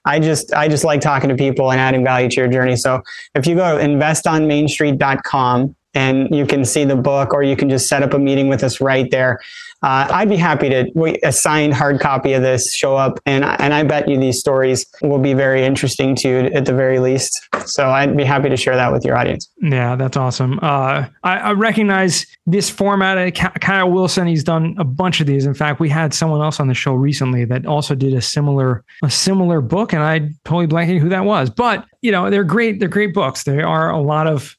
I 0.06 0.20
just 0.20 0.54
I 0.54 0.68
just 0.68 0.84
like 0.84 1.02
talking 1.02 1.30
to 1.30 1.36
people 1.36 1.72
and 1.72 1.80
adding 1.80 2.04
value 2.04 2.30
to 2.30 2.36
your 2.36 2.48
journey. 2.50 2.76
So 2.76 3.02
if 3.36 3.48
you 3.48 3.56
go 3.56 3.78
to 3.78 3.84
investonmainstreet.com 3.84 5.76
and 5.94 6.36
you 6.36 6.46
can 6.46 6.66
see 6.66 6.86
the 6.86 6.96
book 6.96 7.34
or 7.34 7.44
you 7.44 7.56
can 7.56 7.70
just 7.70 7.88
set 7.88 8.04
up 8.04 8.14
a 8.14 8.20
meeting 8.20 8.48
with 8.48 8.64
us 8.64 8.82
right 8.82 9.10
there. 9.12 9.40
Uh, 9.84 10.08
I'd 10.12 10.30
be 10.30 10.38
happy 10.38 10.70
to 10.70 11.20
a 11.24 11.32
signed 11.34 11.74
hard 11.74 12.00
copy 12.00 12.32
of 12.32 12.42
this 12.42 12.74
show 12.74 12.96
up, 12.96 13.20
and 13.26 13.44
and 13.44 13.74
I 13.74 13.84
bet 13.84 14.08
you 14.08 14.18
these 14.18 14.40
stories 14.40 14.86
will 15.02 15.20
be 15.20 15.34
very 15.34 15.66
interesting 15.66 16.16
to 16.18 16.30
you 16.30 16.38
at 16.54 16.66
the 16.66 16.74
very 16.74 17.00
least. 17.00 17.50
So 17.66 17.90
I'd 17.90 18.16
be 18.16 18.24
happy 18.24 18.48
to 18.48 18.56
share 18.56 18.78
that 18.78 18.94
with 18.94 19.04
your 19.04 19.18
audience. 19.18 19.50
Yeah, 19.62 19.98
that's 19.98 20.16
awesome. 20.16 20.58
Uh, 20.62 21.08
I, 21.24 21.38
I, 21.38 21.52
recognize 21.52 22.26
this 22.46 22.70
format. 22.70 23.36
Kyle 23.36 23.92
Wilson, 23.92 24.26
he's 24.26 24.44
done 24.44 24.76
a 24.78 24.86
bunch 24.86 25.20
of 25.20 25.28
these. 25.28 25.46
In 25.46 25.54
fact, 25.54 25.82
we 25.82 25.90
had 25.90 26.14
someone 26.14 26.42
else 26.42 26.62
on 26.62 26.68
the 26.68 26.74
show 26.74 26.94
recently 26.94 27.44
that 27.46 27.66
also 27.66 27.94
did 27.94 28.14
a 28.14 28.22
similar 28.22 28.86
a 29.04 29.10
similar 29.10 29.60
book, 29.60 29.92
and 29.92 30.02
I 30.02 30.30
totally 30.46 30.68
blanking 30.68 31.00
who 31.00 31.10
that 31.10 31.26
was. 31.26 31.50
But 31.50 31.86
you 32.02 32.12
know, 32.12 32.30
they're 32.30 32.46
great. 32.46 32.80
They're 32.80 32.88
great 32.88 33.14
books. 33.14 33.44
There 33.44 33.68
are 33.68 33.90
a 33.90 34.00
lot 34.00 34.28
of 34.28 34.56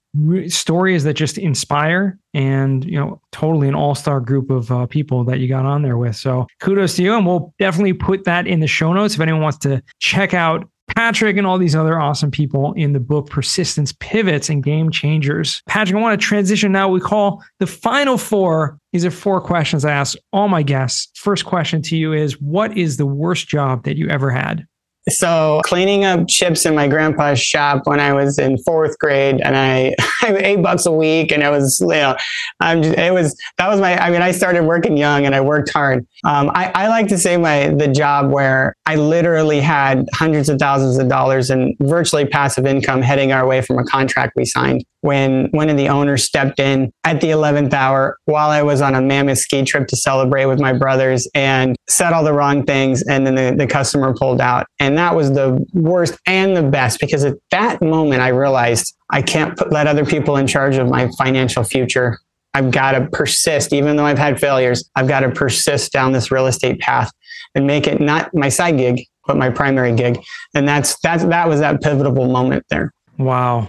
stories 0.48 1.04
that 1.04 1.14
just 1.14 1.38
inspire 1.38 2.18
and 2.34 2.84
you 2.84 2.98
know 2.98 3.20
totally 3.32 3.68
an 3.68 3.74
all-star 3.74 4.20
group 4.20 4.50
of 4.50 4.70
uh, 4.70 4.86
people 4.86 5.24
that 5.24 5.40
you 5.40 5.48
got 5.48 5.64
on 5.64 5.82
there 5.82 5.98
with 5.98 6.14
so 6.14 6.46
kudos 6.60 6.96
to 6.96 7.02
you 7.02 7.14
and 7.14 7.26
we'll 7.26 7.52
definitely 7.58 7.92
put 7.92 8.24
that 8.24 8.46
in 8.46 8.60
the 8.60 8.66
show 8.66 8.92
notes 8.92 9.14
if 9.14 9.20
anyone 9.20 9.42
wants 9.42 9.58
to 9.58 9.82
check 9.98 10.32
out 10.32 10.68
Patrick 10.94 11.36
and 11.36 11.46
all 11.46 11.58
these 11.58 11.74
other 11.74 11.98
awesome 11.98 12.30
people 12.30 12.72
in 12.74 12.92
the 12.92 13.00
book 13.00 13.28
Persistence 13.28 13.92
Pivots 14.00 14.48
and 14.48 14.62
Game 14.62 14.90
Changers. 14.90 15.62
Patrick, 15.66 15.96
I 15.96 16.00
want 16.00 16.20
to 16.20 16.24
transition 16.24 16.72
now. 16.72 16.88
We 16.88 17.00
call 17.00 17.42
the 17.58 17.66
final 17.66 18.18
four. 18.18 18.78
These 18.92 19.04
are 19.04 19.10
four 19.10 19.40
questions 19.40 19.84
I 19.84 19.92
ask 19.92 20.16
all 20.32 20.48
my 20.48 20.62
guests. 20.62 21.10
First 21.18 21.46
question 21.46 21.82
to 21.82 21.96
you 21.96 22.12
is 22.12 22.40
What 22.40 22.76
is 22.76 22.96
the 22.96 23.06
worst 23.06 23.48
job 23.48 23.84
that 23.84 23.96
you 23.96 24.08
ever 24.08 24.30
had? 24.30 24.66
So 25.10 25.60
cleaning 25.64 26.04
up 26.04 26.26
chips 26.28 26.64
in 26.64 26.74
my 26.74 26.88
grandpa's 26.88 27.38
shop 27.38 27.82
when 27.84 28.00
I 28.00 28.14
was 28.14 28.38
in 28.38 28.56
fourth 28.58 28.98
grade, 28.98 29.40
and 29.42 29.56
I, 29.56 29.94
I 30.22 30.34
eight 30.36 30.62
bucks 30.62 30.86
a 30.86 30.92
week, 30.92 31.30
and 31.30 31.42
it 31.42 31.50
was 31.50 31.78
you 31.80 31.88
know, 31.88 32.16
I'm 32.60 32.82
just, 32.82 32.98
it 32.98 33.12
was 33.12 33.36
that 33.58 33.68
was 33.68 33.80
my. 33.80 33.98
I 33.98 34.10
mean, 34.10 34.22
I 34.22 34.30
started 34.30 34.64
working 34.64 34.96
young 34.96 35.26
and 35.26 35.34
I 35.34 35.40
worked 35.40 35.70
hard. 35.70 36.06
Um, 36.24 36.50
I, 36.54 36.72
I 36.74 36.88
like 36.88 37.08
to 37.08 37.18
say 37.18 37.36
my 37.36 37.68
the 37.68 37.88
job 37.88 38.30
where 38.30 38.74
I 38.86 38.96
literally 38.96 39.60
had 39.60 40.06
hundreds 40.14 40.48
of 40.48 40.58
thousands 40.58 40.96
of 40.96 41.08
dollars 41.08 41.50
in 41.50 41.76
virtually 41.80 42.24
passive 42.24 42.64
income 42.64 43.02
heading 43.02 43.32
our 43.32 43.46
way 43.46 43.60
from 43.60 43.78
a 43.78 43.84
contract 43.84 44.32
we 44.36 44.46
signed 44.46 44.84
when 45.04 45.48
one 45.50 45.68
of 45.68 45.76
the 45.76 45.86
owners 45.86 46.24
stepped 46.24 46.58
in 46.58 46.90
at 47.04 47.20
the 47.20 47.26
11th 47.26 47.74
hour 47.74 48.16
while 48.24 48.48
I 48.48 48.62
was 48.62 48.80
on 48.80 48.94
a 48.94 49.02
mammoth 49.02 49.36
ski 49.36 49.62
trip 49.62 49.86
to 49.88 49.96
celebrate 49.96 50.46
with 50.46 50.58
my 50.58 50.72
brothers 50.72 51.28
and 51.34 51.76
said 51.86 52.14
all 52.14 52.24
the 52.24 52.32
wrong 52.32 52.64
things. 52.64 53.02
And 53.02 53.26
then 53.26 53.34
the, 53.34 53.54
the 53.54 53.66
customer 53.66 54.14
pulled 54.14 54.40
out. 54.40 54.66
And 54.80 54.96
that 54.96 55.14
was 55.14 55.32
the 55.32 55.62
worst 55.74 56.18
and 56.26 56.56
the 56.56 56.62
best 56.62 57.00
because 57.00 57.22
at 57.22 57.34
that 57.50 57.82
moment 57.82 58.22
I 58.22 58.28
realized 58.28 58.96
I 59.10 59.20
can't 59.20 59.58
put, 59.58 59.70
let 59.70 59.86
other 59.86 60.06
people 60.06 60.38
in 60.38 60.46
charge 60.46 60.76
of 60.76 60.88
my 60.88 61.10
financial 61.18 61.64
future. 61.64 62.18
I've 62.54 62.70
got 62.70 62.92
to 62.92 63.06
persist, 63.08 63.74
even 63.74 63.96
though 63.96 64.06
I've 64.06 64.16
had 64.16 64.40
failures. 64.40 64.88
I've 64.96 65.08
got 65.08 65.20
to 65.20 65.30
persist 65.30 65.92
down 65.92 66.12
this 66.12 66.30
real 66.30 66.46
estate 66.46 66.80
path 66.80 67.12
and 67.54 67.66
make 67.66 67.86
it 67.86 68.00
not 68.00 68.34
my 68.34 68.48
side 68.48 68.78
gig, 68.78 69.04
but 69.26 69.36
my 69.36 69.50
primary 69.50 69.94
gig. 69.94 70.18
And 70.54 70.66
that's 70.66 70.98
that's 71.00 71.24
that 71.26 71.46
was 71.46 71.60
that 71.60 71.82
pivotal 71.82 72.14
moment 72.26 72.64
there. 72.70 72.90
Wow. 73.18 73.68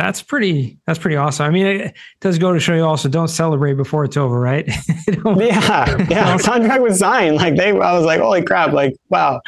That's 0.00 0.22
pretty. 0.22 0.78
That's 0.86 0.98
pretty 0.98 1.16
awesome. 1.16 1.44
I 1.44 1.50
mean, 1.50 1.66
it 1.66 1.94
does 2.22 2.38
go 2.38 2.54
to 2.54 2.58
show 2.58 2.74
you 2.74 2.84
also 2.84 3.06
don't 3.06 3.28
celebrate 3.28 3.74
before 3.74 4.02
it's 4.04 4.16
over, 4.16 4.40
right? 4.40 4.66
yeah, 5.36 6.06
yeah. 6.08 6.38
Contract 6.42 6.82
was 6.82 7.00
signed. 7.00 7.36
Like 7.36 7.56
they, 7.56 7.68
I 7.68 7.92
was 7.92 8.06
like, 8.06 8.18
holy 8.20 8.42
crap! 8.42 8.72
Like 8.72 8.94
wow. 9.10 9.42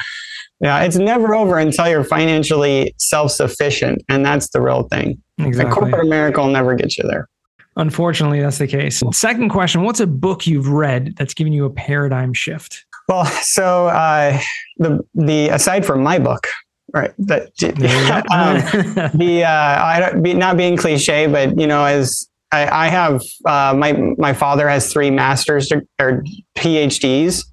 Yeah, 0.60 0.82
it's 0.82 0.96
never 0.96 1.34
over 1.34 1.58
until 1.58 1.88
you're 1.88 2.04
financially 2.04 2.94
self-sufficient, 2.98 4.02
and 4.10 4.26
that's 4.26 4.50
the 4.50 4.60
real 4.60 4.82
thing. 4.88 5.20
Exactly. 5.38 5.64
The 5.64 5.74
corporate 5.74 6.06
America 6.06 6.40
will 6.42 6.50
never 6.50 6.74
get 6.74 6.98
you 6.98 7.04
there. 7.08 7.28
Unfortunately, 7.76 8.40
that's 8.40 8.58
the 8.58 8.66
case. 8.66 9.02
Second 9.12 9.48
question: 9.48 9.84
What's 9.84 10.00
a 10.00 10.06
book 10.06 10.46
you've 10.46 10.68
read 10.68 11.14
that's 11.16 11.32
given 11.32 11.54
you 11.54 11.64
a 11.64 11.70
paradigm 11.70 12.34
shift? 12.34 12.84
Well, 13.08 13.24
so 13.24 13.86
uh, 13.86 14.38
the 14.76 15.00
the 15.14 15.48
aside 15.48 15.86
from 15.86 16.02
my 16.02 16.18
book, 16.18 16.46
right? 16.92 17.12
That 17.18 17.52
um, 18.32 19.18
the 19.18 19.44
uh, 19.44 19.48
I 19.48 20.12
be, 20.20 20.34
not 20.34 20.56
being 20.56 20.76
cliche, 20.76 21.26
but 21.26 21.58
you 21.58 21.66
know, 21.66 21.84
as 21.84 22.28
I, 22.52 22.86
I 22.86 22.88
have 22.88 23.22
uh, 23.46 23.74
my 23.76 23.92
my 24.18 24.32
father 24.32 24.68
has 24.68 24.92
three 24.92 25.10
masters 25.10 25.72
or 26.00 26.24
PhDs. 26.56 27.44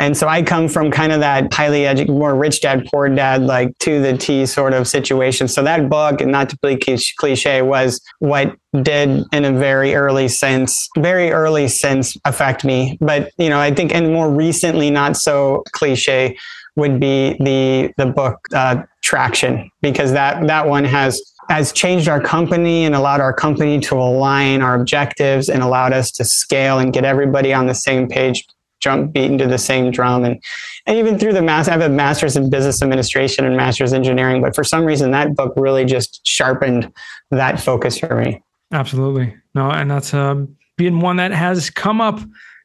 And 0.00 0.16
so 0.16 0.26
I 0.26 0.42
come 0.42 0.66
from 0.66 0.90
kind 0.90 1.12
of 1.12 1.20
that 1.20 1.52
highly 1.52 1.86
educated, 1.86 2.16
more 2.16 2.34
rich 2.34 2.62
dad, 2.62 2.88
poor 2.90 3.06
dad, 3.10 3.42
like 3.42 3.76
to 3.80 4.00
the 4.00 4.16
T 4.16 4.46
sort 4.46 4.72
of 4.72 4.88
situation. 4.88 5.46
So 5.46 5.62
that 5.62 5.90
book, 5.90 6.22
and 6.22 6.32
not 6.32 6.48
to 6.48 6.58
be 6.62 6.78
cliche, 7.18 7.60
was 7.60 8.00
what 8.18 8.56
did 8.82 9.24
in 9.30 9.44
a 9.44 9.52
very 9.52 9.94
early 9.94 10.28
sense, 10.28 10.88
very 10.96 11.32
early 11.32 11.68
sense 11.68 12.16
affect 12.24 12.64
me. 12.64 12.96
But, 13.02 13.30
you 13.36 13.50
know, 13.50 13.60
I 13.60 13.74
think, 13.74 13.94
and 13.94 14.10
more 14.10 14.30
recently, 14.30 14.90
not 14.90 15.18
so 15.18 15.64
cliche, 15.72 16.38
would 16.76 17.00
be 17.00 17.36
the 17.40 17.92
the 17.96 18.06
book 18.06 18.38
uh, 18.54 18.82
Traction 19.02 19.70
because 19.80 20.12
that 20.12 20.46
that 20.46 20.68
one 20.68 20.84
has 20.84 21.20
has 21.48 21.72
changed 21.72 22.08
our 22.08 22.20
company 22.20 22.84
and 22.84 22.94
allowed 22.94 23.20
our 23.20 23.32
company 23.32 23.80
to 23.80 23.96
align 23.96 24.62
our 24.62 24.74
objectives 24.74 25.48
and 25.48 25.62
allowed 25.62 25.92
us 25.92 26.10
to 26.12 26.24
scale 26.24 26.78
and 26.78 26.92
get 26.92 27.04
everybody 27.04 27.52
on 27.52 27.66
the 27.66 27.74
same 27.74 28.06
page, 28.08 28.46
jump 28.78 29.12
beat 29.12 29.30
into 29.30 29.46
the 29.46 29.58
same 29.58 29.90
drum 29.90 30.24
and 30.24 30.40
and 30.86 30.96
even 30.96 31.18
through 31.18 31.32
the 31.32 31.42
mass 31.42 31.66
I 31.66 31.72
have 31.72 31.80
a 31.80 31.88
master's 31.88 32.36
in 32.36 32.50
business 32.50 32.82
administration 32.82 33.44
and 33.44 33.56
master's 33.56 33.92
engineering, 33.92 34.42
but 34.42 34.54
for 34.54 34.64
some 34.64 34.84
reason 34.84 35.10
that 35.10 35.34
book 35.34 35.52
really 35.56 35.84
just 35.84 36.20
sharpened 36.24 36.92
that 37.30 37.60
focus 37.60 37.98
for 37.98 38.14
me. 38.14 38.42
Absolutely. 38.72 39.34
No, 39.54 39.70
and 39.70 39.90
that's 39.90 40.14
um, 40.14 40.56
been 40.76 41.00
one 41.00 41.16
that 41.16 41.32
has 41.32 41.68
come 41.68 42.00
up 42.00 42.20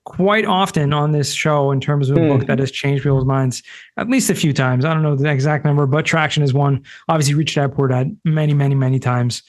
quite 0.06 0.46
often 0.46 0.94
on 0.94 1.12
this 1.12 1.34
show 1.34 1.72
in 1.72 1.82
terms 1.82 2.10
of 2.10 2.18
a 2.18 2.22
book 2.22 2.42
hmm. 2.42 2.46
that 2.46 2.60
has 2.60 2.72
changed 2.72 3.04
people's 3.04 3.26
minds 3.26 3.62
at 3.98 4.10
least 4.10 4.30
a 4.30 4.36
few 4.36 4.54
times. 4.54 4.86
I 4.86 4.94
don't 4.94 5.04
know 5.04 5.16
the 5.16 5.30
exact 5.30 5.66
number, 5.66 5.86
but 5.86 6.06
Traction 6.06 6.44
is 6.44 6.54
one. 6.54 6.84
Obviously, 7.10 7.34
Rich 7.34 7.56
Dad 7.56 7.74
Poor 7.74 7.88
Dad 7.88 8.16
many, 8.24 8.54
many, 8.54 8.76
many 8.76 9.00
times. 9.00 9.44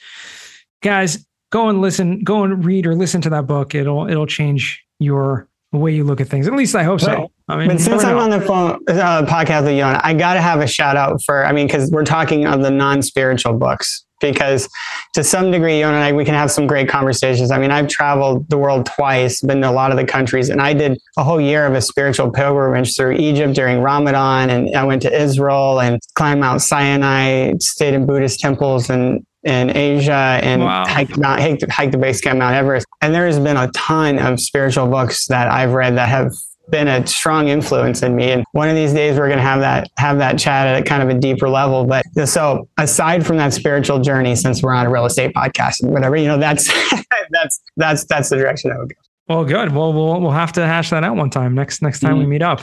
Guys, 0.81 1.25
go 1.51 1.69
and 1.69 1.81
listen, 1.81 2.23
go 2.23 2.43
and 2.43 2.65
read 2.65 2.85
or 2.85 2.95
listen 2.95 3.21
to 3.21 3.29
that 3.29 3.47
book. 3.47 3.75
It'll 3.75 4.09
it'll 4.09 4.27
change 4.27 4.83
your 4.99 5.47
way 5.77 5.93
you 5.93 6.03
look 6.03 6.21
at 6.21 6.27
things. 6.27 6.47
At 6.47 6.53
least 6.53 6.75
I 6.75 6.83
hope 6.83 7.01
so. 7.01 7.31
I 7.47 7.57
mean, 7.57 7.67
but 7.69 7.79
since 7.79 8.03
I'm 8.03 8.17
on 8.17 8.29
the 8.29 8.41
phone 8.41 8.79
uh, 8.87 9.25
podcast 9.25 9.63
with 9.63 9.77
you, 9.77 9.83
I 9.83 10.13
got 10.13 10.33
to 10.33 10.41
have 10.41 10.59
a 10.59 10.67
shout 10.67 10.97
out 10.97 11.21
for. 11.23 11.45
I 11.45 11.51
mean, 11.53 11.67
because 11.67 11.89
we're 11.91 12.05
talking 12.05 12.45
of 12.45 12.61
the 12.61 12.71
non 12.71 13.01
spiritual 13.01 13.53
books 13.53 14.05
because 14.19 14.67
to 15.13 15.23
some 15.23 15.51
degree, 15.51 15.79
you 15.79 15.85
and 15.85 15.95
I, 15.95 16.11
we 16.11 16.25
can 16.25 16.33
have 16.33 16.51
some 16.51 16.67
great 16.67 16.89
conversations. 16.89 17.51
I 17.51 17.59
mean, 17.59 17.71
I've 17.71 17.87
traveled 17.87 18.49
the 18.49 18.57
world 18.57 18.85
twice, 18.85 19.41
been 19.41 19.61
to 19.61 19.69
a 19.69 19.71
lot 19.71 19.91
of 19.91 19.97
the 19.97 20.05
countries, 20.05 20.49
and 20.49 20.61
I 20.61 20.73
did 20.73 20.99
a 21.17 21.23
whole 21.23 21.39
year 21.39 21.65
of 21.65 21.73
a 21.73 21.81
spiritual 21.81 22.31
pilgrimage 22.31 22.95
through 22.95 23.13
Egypt 23.13 23.53
during 23.53 23.81
Ramadan, 23.81 24.49
and 24.49 24.75
I 24.75 24.83
went 24.83 25.01
to 25.03 25.15
Israel 25.15 25.79
and 25.79 25.99
climbed 26.15 26.41
Mount 26.41 26.61
Sinai, 26.61 27.53
stayed 27.59 27.93
in 27.93 28.05
Buddhist 28.05 28.39
temples 28.39 28.89
and 28.89 29.25
in 29.47 29.75
Asia 29.75 30.39
and 30.43 30.63
wow. 30.63 30.85
hiked, 30.85 31.17
Mount, 31.17 31.39
hiked, 31.39 31.71
hiked 31.71 31.93
the 31.93 31.97
base 31.97 32.19
camp 32.19 32.39
Mount 32.39 32.53
Everest. 32.53 32.85
And 33.01 33.15
there 33.15 33.25
has 33.25 33.39
been 33.39 33.57
a 33.57 33.71
ton 33.71 34.19
of 34.19 34.39
spiritual 34.39 34.87
books 34.87 35.27
that 35.27 35.49
I've 35.49 35.71
read 35.71 35.95
that 35.95 36.09
have 36.09 36.33
been 36.69 36.89
a 36.89 37.07
strong 37.07 37.47
influence 37.47 38.03
in 38.03 38.15
me. 38.15 38.31
And 38.31 38.43
one 38.51 38.67
of 38.67 38.75
these 38.75 38.93
days 38.93 39.17
we're 39.17 39.27
going 39.27 39.37
to 39.37 39.43
have 39.43 39.61
that, 39.61 39.89
have 39.97 40.17
that 40.17 40.37
chat 40.37 40.67
at 40.67 40.85
kind 40.85 41.01
of 41.01 41.09
a 41.09 41.17
deeper 41.17 41.47
level. 41.47 41.85
But 41.85 42.03
so 42.27 42.67
aside 42.77 43.25
from 43.25 43.37
that 43.37 43.53
spiritual 43.53 44.01
journey, 44.01 44.35
since 44.35 44.61
we're 44.61 44.73
on 44.73 44.85
a 44.85 44.89
real 44.89 45.05
estate 45.05 45.33
podcast 45.33 45.81
and 45.81 45.93
whatever, 45.93 46.17
you 46.17 46.27
know, 46.27 46.37
that's, 46.37 46.67
that's, 47.31 47.61
that's, 47.77 48.03
that's 48.05 48.29
the 48.29 48.35
direction 48.35 48.71
I 48.71 48.79
would 48.79 48.89
go. 48.89 48.95
Well, 49.33 49.45
good. 49.45 49.73
Well, 49.73 49.93
we'll, 49.93 50.19
we'll 50.19 50.31
have 50.31 50.51
to 50.53 50.65
hash 50.65 50.89
that 50.89 51.03
out 51.03 51.15
one 51.15 51.29
time 51.29 51.55
next, 51.55 51.81
next 51.81 52.01
time 52.01 52.11
mm-hmm. 52.11 52.19
we 52.19 52.25
meet 52.25 52.41
up. 52.41 52.61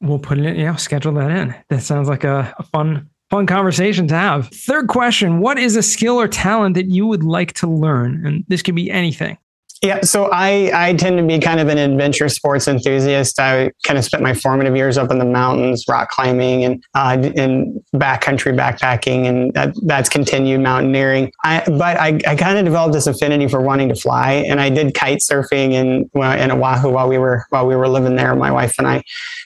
We'll 0.00 0.18
put 0.18 0.38
it 0.38 0.46
in, 0.46 0.56
you 0.56 0.66
know, 0.66 0.76
schedule 0.76 1.12
that 1.14 1.30
in. 1.30 1.54
That 1.68 1.82
sounds 1.82 2.08
like 2.08 2.24
a, 2.24 2.54
a 2.58 2.62
fun, 2.62 3.09
fun 3.30 3.46
conversation 3.46 4.08
to 4.08 4.14
have. 4.14 4.48
Third 4.48 4.88
question 4.88 5.40
What 5.40 5.58
is 5.58 5.76
a 5.76 5.82
skill 5.82 6.20
or 6.20 6.28
talent 6.28 6.74
that 6.74 6.90
you 6.90 7.06
would 7.06 7.24
like 7.24 7.52
to 7.54 7.66
learn? 7.66 8.26
And 8.26 8.44
this 8.48 8.62
could 8.62 8.74
be 8.74 8.90
anything. 8.90 9.38
Yeah, 9.82 10.02
so 10.02 10.28
I, 10.30 10.70
I 10.74 10.92
tend 10.92 11.16
to 11.16 11.24
be 11.24 11.38
kind 11.38 11.58
of 11.58 11.68
an 11.68 11.78
adventure 11.78 12.28
sports 12.28 12.68
enthusiast. 12.68 13.40
I 13.40 13.70
kind 13.82 13.98
of 13.98 14.04
spent 14.04 14.22
my 14.22 14.34
formative 14.34 14.76
years 14.76 14.98
up 14.98 15.10
in 15.10 15.18
the 15.18 15.24
mountains, 15.24 15.86
rock 15.88 16.10
climbing, 16.10 16.64
and 16.64 16.84
uh, 16.94 17.16
in 17.34 17.82
backcountry 17.94 18.54
backpacking, 18.54 19.26
and 19.26 19.54
that, 19.54 19.72
that's 19.86 20.10
continued 20.10 20.60
mountaineering. 20.60 21.32
I, 21.44 21.64
but 21.66 21.98
I, 21.98 22.20
I 22.26 22.36
kind 22.36 22.58
of 22.58 22.66
developed 22.66 22.92
this 22.92 23.06
affinity 23.06 23.48
for 23.48 23.62
wanting 23.62 23.88
to 23.88 23.94
fly, 23.94 24.32
and 24.32 24.60
I 24.60 24.68
did 24.68 24.92
kite 24.92 25.20
surfing 25.20 25.72
in 25.72 26.10
in 26.14 26.50
Oahu 26.50 26.90
while 26.90 27.08
we 27.08 27.16
were 27.16 27.46
while 27.48 27.66
we 27.66 27.74
were 27.74 27.88
living 27.88 28.16
there, 28.16 28.36
my 28.36 28.50
wife 28.50 28.74
and 28.76 28.86
I. 28.86 29.02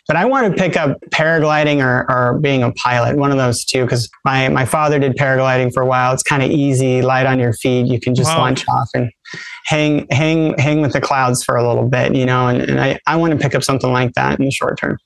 But 0.08 0.16
I 0.16 0.24
want 0.26 0.52
to 0.52 0.62
pick 0.62 0.76
up 0.76 0.98
paragliding 1.10 1.82
or, 1.82 2.10
or 2.10 2.38
being 2.40 2.62
a 2.62 2.72
pilot, 2.72 3.16
one 3.16 3.30
of 3.30 3.38
those 3.38 3.64
two, 3.64 3.84
because 3.84 4.10
my, 4.24 4.48
my 4.50 4.66
father 4.66 4.98
did 4.98 5.16
paragliding 5.16 5.72
for 5.72 5.82
a 5.82 5.86
while. 5.86 6.12
It's 6.12 6.22
kind 6.22 6.42
of 6.42 6.50
easy, 6.50 7.00
light 7.00 7.24
on 7.24 7.38
your 7.38 7.54
feet. 7.54 7.86
You 7.86 7.98
can 7.98 8.14
just 8.14 8.28
wow. 8.30 8.40
launch 8.40 8.68
off 8.68 8.90
and 8.92 9.10
hang 9.66 10.06
hang 10.10 10.56
hang 10.58 10.80
with 10.80 10.92
the 10.92 11.00
clouds 11.00 11.44
for 11.44 11.56
a 11.56 11.66
little 11.66 11.88
bit, 11.88 12.14
you 12.14 12.26
know. 12.26 12.48
And, 12.48 12.62
and 12.62 12.80
I, 12.80 12.98
I 13.06 13.16
want 13.16 13.32
to 13.32 13.38
pick 13.38 13.54
up 13.54 13.62
something 13.62 13.92
like 13.92 14.12
that 14.14 14.38
in 14.38 14.44
the 14.44 14.50
short 14.50 14.78
term. 14.78 14.98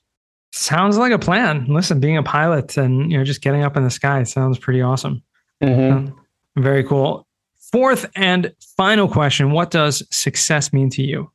Sounds 0.51 0.97
like 0.97 1.11
a 1.11 1.19
plan. 1.19 1.65
Listen, 1.67 1.99
being 1.99 2.17
a 2.17 2.23
pilot 2.23 2.77
and 2.77 3.11
you 3.11 3.17
know 3.17 3.23
just 3.23 3.41
getting 3.41 3.63
up 3.63 3.77
in 3.77 3.83
the 3.83 3.89
sky 3.89 4.23
sounds 4.23 4.57
pretty 4.57 4.81
awesome. 4.81 5.21
Mm-hmm. 5.63 5.97
Um, 5.97 6.25
very 6.57 6.83
cool. 6.83 7.27
Fourth 7.71 8.09
and 8.15 8.51
final 8.75 9.07
question: 9.07 9.51
What 9.51 9.71
does 9.71 10.03
success 10.11 10.73
mean 10.73 10.89
to 10.91 11.03
you? 11.03 11.31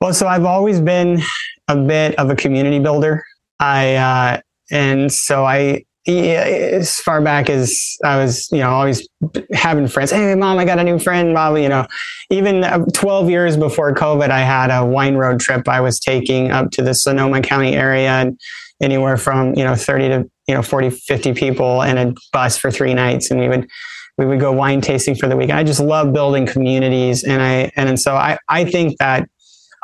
Well, 0.00 0.14
so 0.14 0.26
I've 0.26 0.44
always 0.44 0.80
been 0.80 1.20
a 1.66 1.76
bit 1.76 2.14
of 2.18 2.30
a 2.30 2.36
community 2.36 2.78
builder. 2.78 3.24
I 3.60 3.96
uh, 3.96 4.40
and 4.70 5.12
so 5.12 5.44
I 5.44 5.84
as 6.08 6.98
far 7.00 7.20
back 7.20 7.50
as 7.50 7.96
I 8.02 8.16
was, 8.16 8.48
you 8.50 8.58
know, 8.58 8.70
always 8.70 9.06
having 9.52 9.86
friends. 9.88 10.10
Hey, 10.10 10.34
mom, 10.34 10.58
I 10.58 10.64
got 10.64 10.78
a 10.78 10.84
new 10.84 10.98
friend. 10.98 11.34
Mom, 11.34 11.56
you 11.56 11.68
know, 11.68 11.86
even 12.30 12.64
uh, 12.64 12.84
12 12.94 13.28
years 13.28 13.56
before 13.56 13.94
COVID, 13.94 14.30
I 14.30 14.40
had 14.40 14.70
a 14.70 14.84
wine 14.84 15.16
road 15.16 15.40
trip 15.40 15.68
I 15.68 15.80
was 15.80 16.00
taking 16.00 16.50
up 16.50 16.70
to 16.72 16.82
the 16.82 16.94
Sonoma 16.94 17.42
County 17.42 17.74
area 17.74 18.10
and 18.10 18.40
anywhere 18.80 19.16
from, 19.16 19.54
you 19.54 19.64
know, 19.64 19.74
30 19.74 20.08
to, 20.08 20.30
you 20.46 20.54
know, 20.54 20.62
40, 20.62 20.90
50 20.90 21.34
people 21.34 21.82
in 21.82 21.98
a 21.98 22.14
bus 22.32 22.56
for 22.56 22.70
three 22.70 22.94
nights. 22.94 23.30
And 23.30 23.40
we 23.40 23.48
would, 23.48 23.68
we 24.16 24.24
would 24.24 24.40
go 24.40 24.52
wine 24.52 24.80
tasting 24.80 25.14
for 25.14 25.28
the 25.28 25.36
week. 25.36 25.50
I 25.50 25.62
just 25.62 25.80
love 25.80 26.12
building 26.12 26.46
communities. 26.46 27.22
And 27.22 27.42
I, 27.42 27.70
and, 27.76 27.88
and 27.88 28.00
so 28.00 28.14
I, 28.14 28.38
I 28.48 28.64
think 28.64 28.98
that 28.98 29.28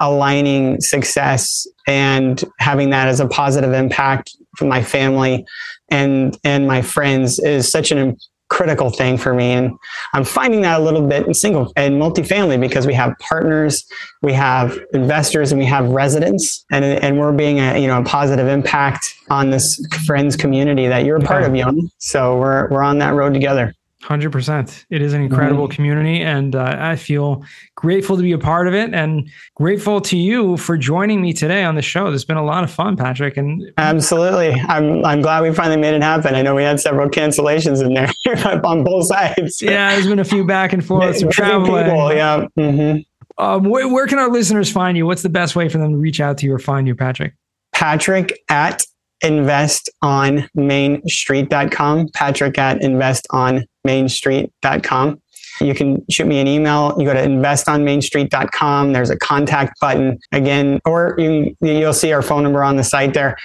aligning 0.01 0.81
success 0.81 1.67
and 1.87 2.43
having 2.59 2.91
that 2.91 3.09
as 3.09 3.21
a 3.21 3.29
positive 3.29 3.73
impact 3.73 4.37
for 4.57 4.65
my 4.67 4.83
family 4.83 5.45
and 5.89 6.39
and 6.45 6.67
my 6.67 6.83
friends 6.83 7.39
is 7.39 7.71
such 7.71 7.91
an 7.91 8.17
critical 8.51 8.91
thing 8.91 9.17
for 9.17 9.35
me. 9.35 9.53
And 9.53 9.73
i'm 10.13 10.25
finding 10.25 10.61
that 10.63 10.79
a 10.79 10.83
little 10.83 11.07
bit 11.07 11.27
in 11.27 11.35
single 11.35 11.73
and 11.77 12.01
multifamily 12.01 12.61
because 12.61 12.87
we 12.87 12.95
have 12.95 13.13
partners 13.19 13.85
we 14.23 14.33
have 14.33 14.79
investors 14.93 15.51
and 15.51 15.59
we 15.59 15.65
have 15.67 15.89
residents. 15.89 16.65
And 16.71 16.85
and 16.85 17.19
we're 17.19 17.33
being 17.33 17.59
a 17.59 17.79
you 17.79 17.89
know 17.89 18.01
a 18.01 18.05
positive 18.05 18.47
impact 18.47 19.15
on 19.31 19.51
this 19.51 19.85
friends 20.07 20.37
community 20.37 20.87
that 20.87 21.05
you're 21.05 21.17
a 21.17 21.21
part 21.21 21.45
of 21.45 21.57
young 21.57 21.91
so 21.99 22.39
we're 22.39 22.69
we're 22.71 22.83
on 22.83 22.99
that 22.99 23.15
road 23.15 23.35
together 23.35 23.75
100%. 24.05 24.85
It 24.91 25.01
is 25.01 25.15
an 25.15 25.23
incredible 25.23 25.67
mm-hmm. 25.67 25.75
community, 25.75 26.21
and 26.21 26.55
uh, 26.55 26.77
I 26.79 26.97
feel 26.97 27.43
grateful 27.75 28.17
to 28.17 28.23
be 28.23 28.33
a 28.33 28.39
part 28.39 28.69
of 28.69 28.75
it 28.75 28.93
and 28.93 29.31
grateful 29.55 30.01
to 30.03 30.17
you 30.17 30.57
for 30.59 30.77
joining 30.77 31.23
me 31.23 31.33
today 31.33 31.65
on 31.65 31.75
the 31.75 31.83
show. 31.83 32.07
It's 32.09 32.25
been 32.25 32.37
a 32.37 32.45
lot 32.45 32.65
of 32.65 32.71
fun, 32.71 32.97
Patrick. 32.97 33.37
And 33.37 33.73
absolutely. 33.79 34.53
I'm, 34.53 35.05
I'm 35.05 35.23
glad 35.23 35.43
we 35.43 35.55
finally 35.55 35.81
made 35.81 35.95
it 35.95 36.03
happen. 36.03 36.35
I 36.35 36.43
know 36.43 36.55
we 36.55 36.63
had 36.63 36.81
several 36.81 37.09
cancellations 37.09 37.83
in 37.83 37.95
there 37.95 38.61
on 38.65 38.85
both 38.85 39.07
sides. 39.07 39.63
Yeah, 39.63 39.93
there's 39.93 40.07
been 40.07 40.19
a 40.19 40.25
few 40.25 40.45
back 40.45 40.73
and 40.75 40.85
forth, 40.85 41.17
some 41.17 41.31
traveling. 41.31 41.85
People, 41.85 42.13
yeah. 42.13 42.47
Mm-hmm. 42.59 43.01
Um, 43.43 43.65
where, 43.65 43.89
where 43.89 44.07
can 44.07 44.19
our 44.19 44.31
listeners 44.31 44.71
find 44.71 44.97
you? 44.97 45.07
What's 45.07 45.23
the 45.23 45.29
best 45.29 45.57
way 45.57 45.69
for 45.69 45.79
them 45.79 45.93
to 45.93 45.99
reach 45.99 46.21
out 46.21 46.39
to 46.39 46.47
you 46.47 46.55
or 46.55 46.59
find 46.59 46.87
you, 46.87 46.95
Patrick? 46.95 47.35
Patrick 47.73 48.39
at 48.49 48.87
investonmainstreet.com. 49.25 52.09
Patrick 52.11 52.59
at 52.59 52.81
investonmainstreet.com. 52.81 55.21
You 55.61 55.75
can 55.75 56.05
shoot 56.11 56.27
me 56.27 56.41
an 56.41 56.49
email. 56.49 56.97
You 56.99 57.05
go 57.05 57.15
to 57.15 57.21
investonmainstreet.com. 57.21 58.93
There's 58.93 59.11
a 59.11 59.17
contact 59.17 59.79
button 59.81 60.19
again, 60.33 60.81
or 60.85 61.15
you, 61.19 61.57
you'll 61.61 61.93
see 61.93 62.13
our 62.13 62.23
phone 62.23 62.43
number 62.43 62.65
on 62.65 62.75
the 62.77 62.85
site 62.85 63.15
there. 63.15 63.37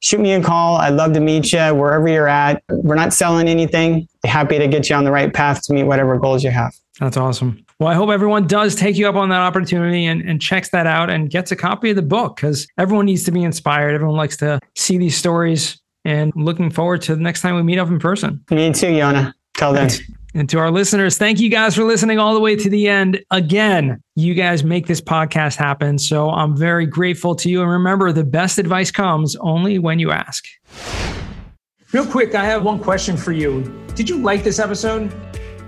Shoot 0.00 0.20
me 0.20 0.34
a 0.34 0.42
call. 0.42 0.76
I'd 0.76 0.90
love 0.90 1.14
to 1.14 1.20
meet 1.20 1.50
you 1.52 1.74
wherever 1.74 2.06
you're 2.06 2.28
at. 2.28 2.62
We're 2.68 2.94
not 2.94 3.14
selling 3.14 3.48
anything. 3.48 4.06
Happy 4.24 4.58
to 4.58 4.68
get 4.68 4.90
you 4.90 4.96
on 4.96 5.04
the 5.04 5.10
right 5.10 5.32
path 5.32 5.62
to 5.62 5.72
meet 5.72 5.84
whatever 5.84 6.18
goals 6.18 6.44
you 6.44 6.50
have. 6.50 6.74
That's 7.00 7.16
awesome. 7.16 7.63
Well, 7.80 7.88
I 7.88 7.94
hope 7.94 8.10
everyone 8.10 8.46
does 8.46 8.76
take 8.76 8.96
you 8.96 9.08
up 9.08 9.16
on 9.16 9.30
that 9.30 9.40
opportunity 9.40 10.06
and, 10.06 10.22
and 10.22 10.40
checks 10.40 10.70
that 10.70 10.86
out 10.86 11.10
and 11.10 11.28
gets 11.28 11.50
a 11.50 11.56
copy 11.56 11.90
of 11.90 11.96
the 11.96 12.02
book 12.02 12.36
because 12.36 12.68
everyone 12.78 13.06
needs 13.06 13.24
to 13.24 13.32
be 13.32 13.42
inspired. 13.42 13.94
Everyone 13.94 14.16
likes 14.16 14.36
to 14.38 14.60
see 14.76 14.96
these 14.96 15.16
stories 15.16 15.80
and 16.04 16.32
looking 16.36 16.70
forward 16.70 17.02
to 17.02 17.16
the 17.16 17.20
next 17.20 17.40
time 17.40 17.56
we 17.56 17.62
meet 17.62 17.78
up 17.78 17.88
in 17.88 17.98
person. 17.98 18.44
Me 18.50 18.72
too, 18.72 18.92
Yonah. 18.92 19.34
Till 19.56 19.72
then. 19.72 19.90
And 20.36 20.48
to 20.50 20.58
our 20.58 20.70
listeners, 20.70 21.16
thank 21.16 21.40
you 21.40 21.48
guys 21.48 21.76
for 21.76 21.84
listening 21.84 22.18
all 22.18 22.34
the 22.34 22.40
way 22.40 22.56
to 22.56 22.68
the 22.68 22.88
end. 22.88 23.24
Again, 23.30 24.02
you 24.16 24.34
guys 24.34 24.64
make 24.64 24.86
this 24.86 25.00
podcast 25.00 25.56
happen. 25.56 25.98
So 25.98 26.30
I'm 26.30 26.56
very 26.56 26.86
grateful 26.86 27.36
to 27.36 27.48
you. 27.48 27.62
And 27.62 27.70
remember, 27.70 28.12
the 28.12 28.24
best 28.24 28.58
advice 28.58 28.90
comes 28.90 29.36
only 29.36 29.78
when 29.78 30.00
you 30.00 30.10
ask. 30.10 30.44
Real 31.92 32.06
quick, 32.06 32.34
I 32.34 32.44
have 32.44 32.64
one 32.64 32.80
question 32.80 33.16
for 33.16 33.30
you. 33.30 33.62
Did 33.94 34.08
you 34.08 34.18
like 34.18 34.42
this 34.42 34.58
episode? 34.58 35.12